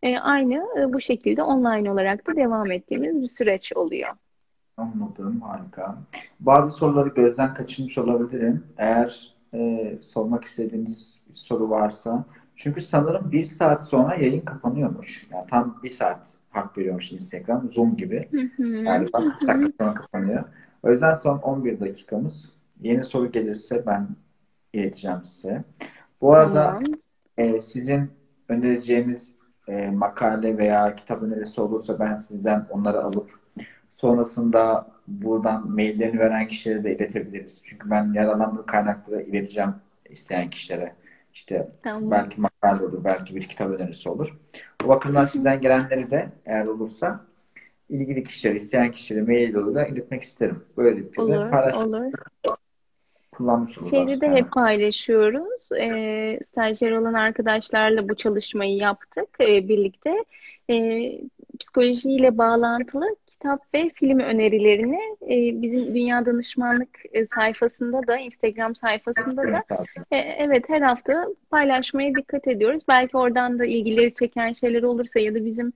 [0.03, 4.09] E, aynı e, bu şekilde online olarak da devam ettiğimiz bir süreç oluyor.
[4.77, 5.97] Anladım, harika.
[6.39, 8.63] Bazı soruları gözden kaçırmış olabilirim.
[8.77, 12.25] Eğer e, sormak istediğiniz bir soru varsa.
[12.55, 15.27] Çünkü sanırım bir saat sonra yayın kapanıyormuş.
[15.31, 17.69] Yani tam bir saat hak veriyormuş Instagram.
[17.69, 18.29] Zoom gibi.
[18.59, 20.43] Yani bak dakika sonra kapanıyor.
[20.83, 22.49] O yüzden son 11 dakikamız.
[22.81, 24.07] Yeni soru gelirse ben
[24.73, 25.63] ileteceğim size.
[26.21, 26.83] Bu arada Tamam.
[27.37, 28.11] e, sizin
[28.49, 29.35] önereceğiniz
[29.67, 33.39] e, makale veya kitap önerisi olursa ben sizden onları alıp
[33.89, 37.61] sonrasında buradan maillerini veren kişilere de iletebiliriz.
[37.63, 39.73] Çünkü ben yaralandığım kaynakları ileteceğim
[40.09, 40.93] isteyen kişilere.
[41.33, 42.11] İşte Tamam.
[42.11, 44.39] belki makale olur, belki bir kitap önerisi olur.
[44.83, 47.25] Bu bakımdan sizden gelenleri de eğer olursa
[47.89, 50.63] ilgili kişilere, isteyen kişilere mail yoluyla iletmek isterim.
[50.77, 52.11] Böylelikle de Olur, paylaş, olur.
[53.31, 53.89] Kullanmış olurlar.
[53.89, 55.69] Şeyde de hep paylaşıyoruz.
[55.71, 60.25] E, stajyer olan arkadaşlarla bu çalışmayı yaptık e, birlikte.
[60.69, 60.75] E,
[61.59, 69.43] psikolojiyle bağlantılı kitap ve film önerilerini e, bizim Dünya Danışmanlık e, sayfasında da, Instagram sayfasında
[69.43, 69.63] da
[70.11, 72.83] e, evet her hafta paylaşmaya dikkat ediyoruz.
[72.87, 75.73] Belki oradan da ilgileri çeken şeyler olursa ya da bizim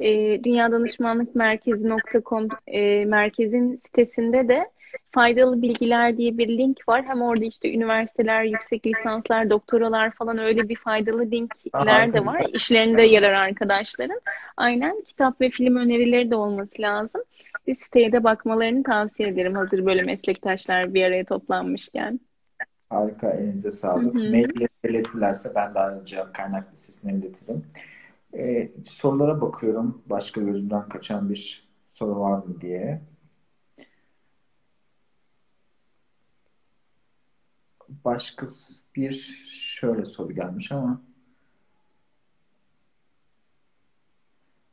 [0.00, 4.70] e, Dünya Danışmanlık Merkezi.com e, merkezin sitesinde de
[5.10, 7.04] faydalı bilgiler diye bir link var.
[7.04, 12.46] Hem orada işte üniversiteler, yüksek lisanslar, doktoralar falan öyle bir faydalı linkler de var.
[12.54, 14.20] İşlerinde yarar arkadaşların.
[14.56, 17.22] Aynen kitap ve film önerileri de olması lazım.
[17.66, 22.20] Bir siteye de bakmalarını tavsiye ederim hazır böyle meslektaşlar bir araya toplanmışken.
[22.90, 24.14] Harika, elinize sağlık.
[24.14, 24.48] Mail
[24.84, 27.64] iletirlerse ben de ayrıca kaynak listesine iletirim.
[28.34, 30.02] Ee, sorulara bakıyorum.
[30.06, 33.00] Başka gözümden kaçan bir soru var mı diye.
[37.88, 38.46] Başka
[38.96, 39.12] bir
[39.52, 41.02] şöyle soru gelmiş ama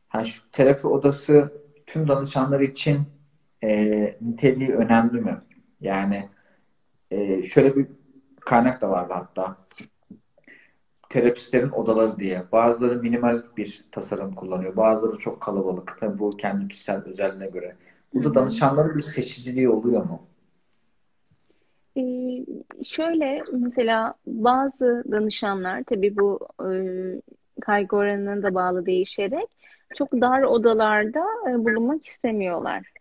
[0.07, 1.53] ha, şu terapi odası
[1.87, 3.01] tüm danışanlar için
[3.63, 5.41] e, niteliği önemli mi?
[5.81, 6.29] Yani
[7.11, 7.87] e, şöyle bir
[8.39, 9.57] kaynak da vardı hatta.
[11.09, 12.43] Terapistlerin odaları diye.
[12.51, 14.75] Bazıları minimal bir tasarım kullanıyor.
[14.75, 15.97] Bazıları çok kalabalık.
[15.99, 17.75] Tabii bu kendi kişisel özelliğine göre.
[18.13, 20.27] Burada danışanların bir seçiciliği oluyor mu?
[21.97, 22.45] Ee,
[22.83, 26.69] şöyle mesela bazı danışanlar tabii bu e,
[27.61, 29.47] kaygı oranına da bağlı değişerek
[29.95, 32.91] çok dar odalarda e, bulunmak istemiyorlar.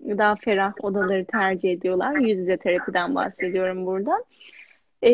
[0.00, 2.16] Daha ferah odaları tercih ediyorlar.
[2.16, 4.24] Yüz yüze terapiden bahsediyorum burada.
[5.02, 5.10] E,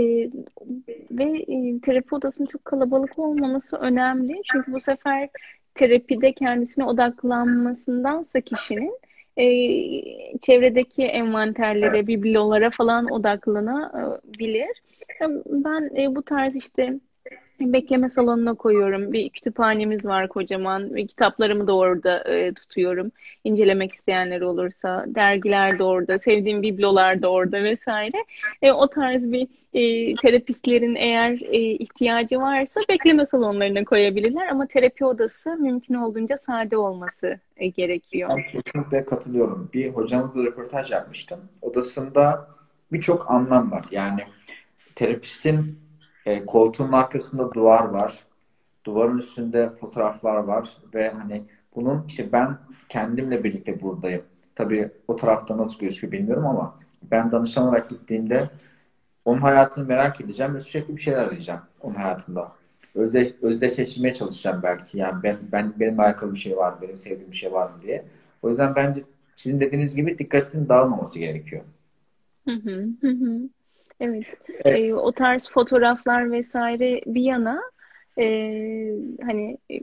[1.11, 4.43] ve e, terapi odasının çok kalabalık olmaması önemli.
[4.53, 5.29] Çünkü bu sefer
[5.75, 8.99] terapide kendisine odaklanmasındansa kişinin
[9.37, 9.45] e,
[10.39, 14.83] çevredeki envanterlere, biblolara falan odaklanabilir.
[15.47, 17.01] Ben e, bu tarz işte
[17.61, 19.13] bekleme salonuna koyuyorum.
[19.13, 23.13] Bir kütüphanemiz var kocaman ve kitaplarımı da orada e, tutuyorum.
[23.45, 28.25] İncelemek isteyenler olursa, dergiler de orada, sevdiğim biblolar da orada vesaire.
[28.63, 35.05] E, o tarz bir e, terapistlerin eğer e, ihtiyacı varsa bekleme salonlarına koyabilirler ama terapi
[35.05, 38.31] odası mümkün olduğunca sade olması e, gerekiyor.
[38.37, 39.71] Ben kesinlikle katılıyorum.
[39.75, 41.41] Bir hocamızla röportaj yapmıştım.
[41.63, 42.49] Odasında
[42.93, 43.85] birçok anlam var.
[43.91, 44.21] Yani
[44.95, 45.79] terapistin
[46.27, 48.25] e, koltuğun arkasında duvar var.
[48.85, 51.43] Duvarın üstünde fotoğraflar var ve hani
[51.75, 52.59] bunun işte ben
[52.89, 54.23] kendimle birlikte buradayım.
[54.55, 58.51] Tabii o tarafta nasıl gözüküyor bilmiyorum ama ben danışan olarak gittiğimde
[59.25, 62.53] onun hayatını merak edeceğim ve sürekli bir şeyler arayacağım onun hayatında.
[62.95, 64.99] Özdeş, özdeşleştirmeye çalışacağım belki.
[64.99, 66.75] Yani ben, ben benim alakalı bir şey var?
[66.83, 68.05] Benim sevdiğim bir şey var mı diye.
[68.43, 69.05] O yüzden bence
[69.37, 71.63] sizin dediğiniz gibi dikkatin dağılmaması gerekiyor.
[72.45, 73.49] Hı hı, hı
[74.07, 74.21] hı.
[74.65, 77.63] Evet, e, o tarz fotoğraflar vesaire bir yana
[78.19, 78.27] e,
[79.23, 79.81] hani e,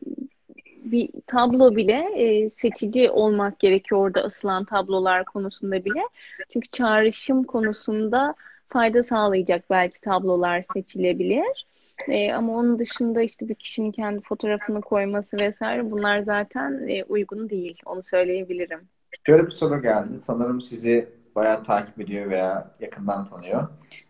[0.84, 6.02] bir tablo bile e, seçici olmak gerekiyor orada asılan tablolar konusunda bile.
[6.50, 8.36] Çünkü çağrışım konusunda
[8.70, 11.66] fayda sağlayacak belki tablolar seçilebilir.
[12.08, 17.50] E, ama onun dışında işte bir kişinin kendi fotoğrafını koyması vesaire bunlar zaten e, uygun
[17.50, 17.80] değil.
[17.86, 18.80] Onu söyleyebilirim.
[19.26, 20.18] Şöyle bir soru geldi.
[20.18, 23.68] Sanırım sizi bayağı takip ediyor veya yakından tanıyor.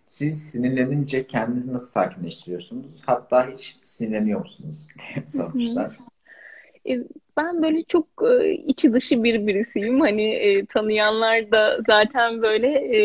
[0.10, 2.92] Siz sinirlenince kendinizi nasıl sakinleştiriyorsunuz?
[3.06, 5.98] Hatta hiç sinirleniyor musunuz diye sormuşlar.
[6.90, 7.00] E,
[7.38, 10.02] Ben böyle çok e, içi dışı bir birisiyim.
[10.02, 13.00] Hani e, tanıyanlar da zaten böyle e,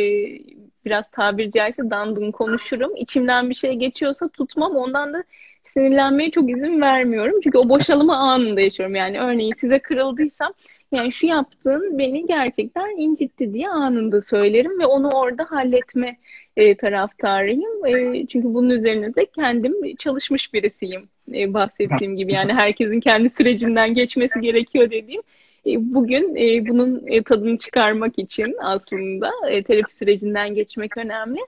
[0.84, 2.96] biraz tabiri caizse dandım konuşurum.
[2.96, 4.76] İçimden bir şey geçiyorsa tutmam.
[4.76, 5.24] Ondan da
[5.62, 7.40] sinirlenmeye çok izin vermiyorum.
[7.42, 8.94] Çünkü o boşalımı anında yaşıyorum.
[8.94, 10.52] Yani örneğin size kırıldıysam
[10.92, 16.16] yani şu yaptığın beni gerçekten incitti diye anında söylerim ve onu orada halletme
[16.56, 17.86] e, taraftarıyım.
[17.86, 21.08] E, çünkü bunun üzerine de kendim çalışmış birisiyim.
[21.34, 25.22] E, bahsettiğim gibi yani herkesin kendi sürecinden geçmesi gerekiyor dediğim.
[25.66, 31.40] E, bugün e, bunun e, tadını çıkarmak için aslında e, terapi sürecinden geçmek önemli.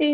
[0.00, 0.06] E,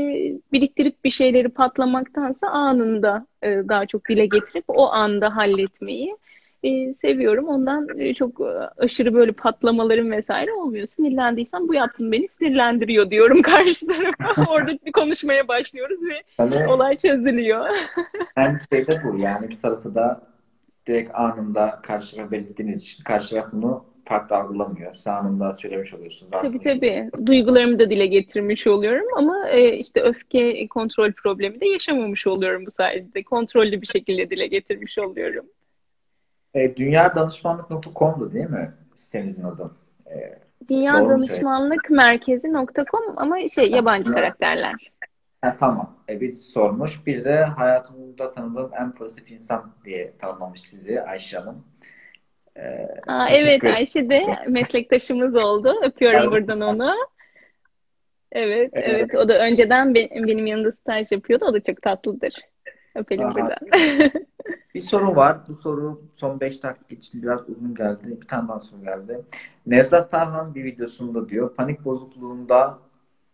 [0.53, 6.17] biriktirip bir şeyleri patlamaktansa anında e, daha çok dile getirip o anda halletmeyi
[6.63, 7.49] e, seviyorum.
[7.49, 8.45] Ondan e, çok e,
[8.79, 10.87] aşırı böyle patlamalarım vesaire olmuyor.
[10.87, 14.51] Sinirlendiysem bu yaptın beni sinirlendiriyor diyorum karşı tarafa.
[14.53, 17.69] Orada bir konuşmaya başlıyoruz ve Hani olay çözülüyor.
[18.37, 20.21] en şey de bu yani bir tarafı da
[20.87, 24.95] direkt anında karşı tarafa belirttiğiniz için karşı taraf bunu farklı algılamıyor.
[24.95, 26.33] Siz anında söylemiş oluyorsunuz.
[26.33, 27.11] Tabii tabii.
[27.27, 32.71] Duygularımı da dile getirmiş oluyorum ama e, işte öfke kontrol problemi de yaşamamış oluyorum bu
[32.71, 33.23] sayede.
[33.23, 35.47] Kontrollü bir şekilde dile getirmiş oluyorum.
[36.55, 39.71] E, Dünyadanışmanlık.com'du değil mi sitenizin adı?
[40.11, 40.39] E,
[40.69, 44.75] Dünya Doğru mu Danışmanlık Merkezi.com ama şey yabancı karakterler.
[45.43, 45.97] ha, tamam.
[46.09, 47.07] E, birisi sormuş.
[47.07, 51.65] Bir de hayatımda tanıdığım en pozitif insan diye tanımlamış sizi Ayşe Hanım.
[52.57, 53.65] E, Aa, evet.
[53.65, 55.75] Ayşe de meslektaşımız oldu.
[55.83, 56.33] Öpüyorum Evet.
[56.33, 56.95] buradan onu.
[58.33, 58.89] Evet, Evet.
[58.89, 59.15] evet.
[59.15, 61.45] O da önceden be- benim yanında staj yapıyordu.
[61.45, 62.35] O da çok tatlıdır.
[62.95, 63.34] Öpelim Aha.
[63.34, 63.59] buradan.
[64.74, 65.39] Bir soru var.
[65.49, 68.20] Bu soru son 5 dakika için biraz uzun geldi.
[68.20, 69.20] Bir tane daha soru geldi.
[69.66, 72.78] Nevzat Tarhan bir videosunda diyor panik bozukluğunda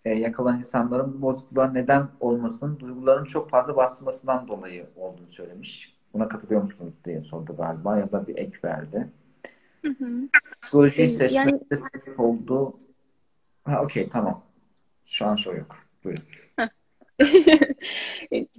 [0.04, 5.94] e, yakalanan insanların bu bozukluğa neden olmasının duyguların çok fazla bastırmasından dolayı olduğunu söylemiş.
[6.14, 9.08] Buna katılıyor musunuz diye sordu galiba ya da bir ek verdi.
[9.82, 10.28] Hı hı.
[10.62, 12.76] Psikolojiyi E, seçmekte sebep oldu.
[13.64, 14.42] Ha okey tamam.
[15.06, 15.76] Şu an soru yok.
[16.04, 16.24] Buyurun.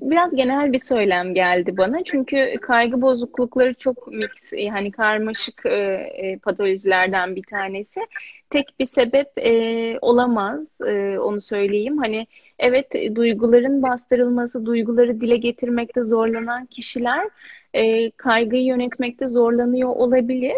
[0.02, 2.04] Biraz genel bir söylem geldi bana.
[2.04, 5.70] Çünkü kaygı bozuklukları çok mix, yani karmaşık e,
[6.18, 8.02] e, patolojilerden bir tanesi.
[8.50, 11.98] Tek bir sebep e, olamaz, e, onu söyleyeyim.
[11.98, 12.28] Hani
[12.60, 17.30] evet e, duyguların bastırılması, duyguları dile getirmekte zorlanan kişiler
[17.74, 20.58] e, kaygıyı yönetmekte zorlanıyor olabilir.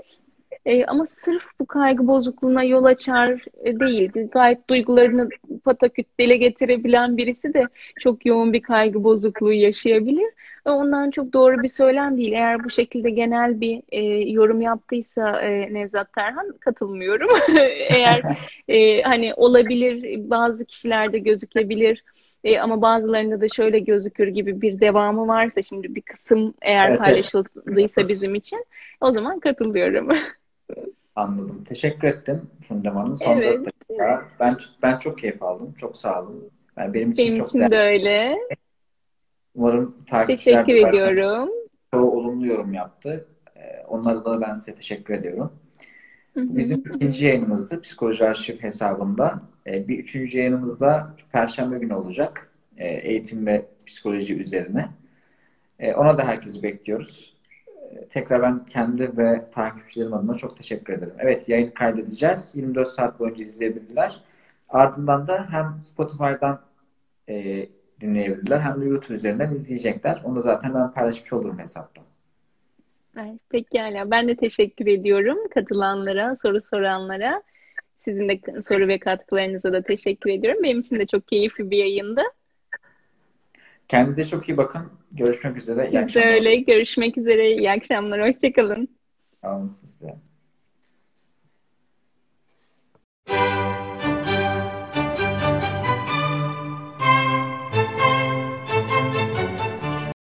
[0.68, 4.11] E, ama sırf bu kaygı bozukluğuna yol açar e, değil.
[4.32, 5.30] Gayet duygularını
[5.63, 7.63] pataküt dile getirebilen birisi de
[7.99, 10.34] çok yoğun bir kaygı bozukluğu yaşayabilir.
[10.68, 12.32] Ve ondan çok doğru bir söylem değil.
[12.34, 14.01] Eğer bu şekilde genel bir e,
[14.32, 17.30] yorum yaptıysa e, Nevzat Terhan katılmıyorum.
[17.89, 18.22] Eğer
[18.68, 22.03] e, hani olabilir bazı kişilerde gözükebilir.
[22.43, 26.89] E, ama bazılarında da şöyle gözükür gibi bir devamı varsa şimdi bir kısım eğer Evet,
[26.89, 26.99] evet.
[26.99, 28.65] paylaşıldıysa bizim için
[29.01, 30.09] o zaman katılıyorum.
[31.15, 31.63] Anladım.
[31.63, 33.18] Teşekkür ettim Fundem Hanım.
[33.18, 33.65] Son Evet.
[33.65, 34.26] dakika.
[34.39, 35.74] Ben, ben çok keyif aldım.
[35.80, 36.49] Çok sağ olun.
[36.78, 37.72] Yani benim için Benim çok için değerli.
[37.72, 38.38] de öyle.
[39.55, 41.49] Umarım takipçiler Teşekkür ediyorum.
[41.93, 43.28] çoğu olumlu yorum yaptı.
[43.55, 45.51] Ee, Onlara da ben size teşekkür ediyorum.
[46.36, 49.41] Bizim ikinci yayınımızdı Psikoloji Arşiv hesabında.
[49.68, 52.51] Ee, Bir üçüncü yayınımızda Perşembe günü olacak.
[52.78, 54.89] Ee, Eğitim ve psikoloji üzerine.
[55.95, 57.36] Ona da herkesi bekliyoruz.
[58.09, 61.13] Tekrar ben kendi ve takipçilerim adına çok teşekkür ederim.
[61.19, 62.51] Evet yayın kaydedeceğiz.
[62.55, 64.21] 24 saat boyunca izleyebilirler.
[64.69, 66.61] Ardından da hem Spotify'dan
[67.29, 67.65] e,
[68.01, 70.21] dinleyebilirler hem de YouTube üzerinden izleyecekler.
[70.23, 72.01] Onu zaten ben paylaşmış olurum hesapta.
[73.17, 74.11] Evet, Pekala.
[74.11, 77.43] Ben de teşekkür ediyorum katılanlara, soru soranlara.
[77.97, 80.63] Sizin de soru ve katkılarınıza da teşekkür ediyorum.
[80.63, 82.21] Benim için de çok keyifli bir yayındı.
[83.88, 84.91] Kendinize çok iyi bakın.
[85.11, 85.83] Görüşmek üzere.
[85.85, 86.27] İyi Siz akşamlar.
[86.27, 86.55] öyle.
[86.55, 87.51] Görüşmek üzere.
[87.51, 88.27] İyi akşamlar.
[88.27, 88.88] Hoşçakalın.
[89.41, 90.15] Sağ olun siz de.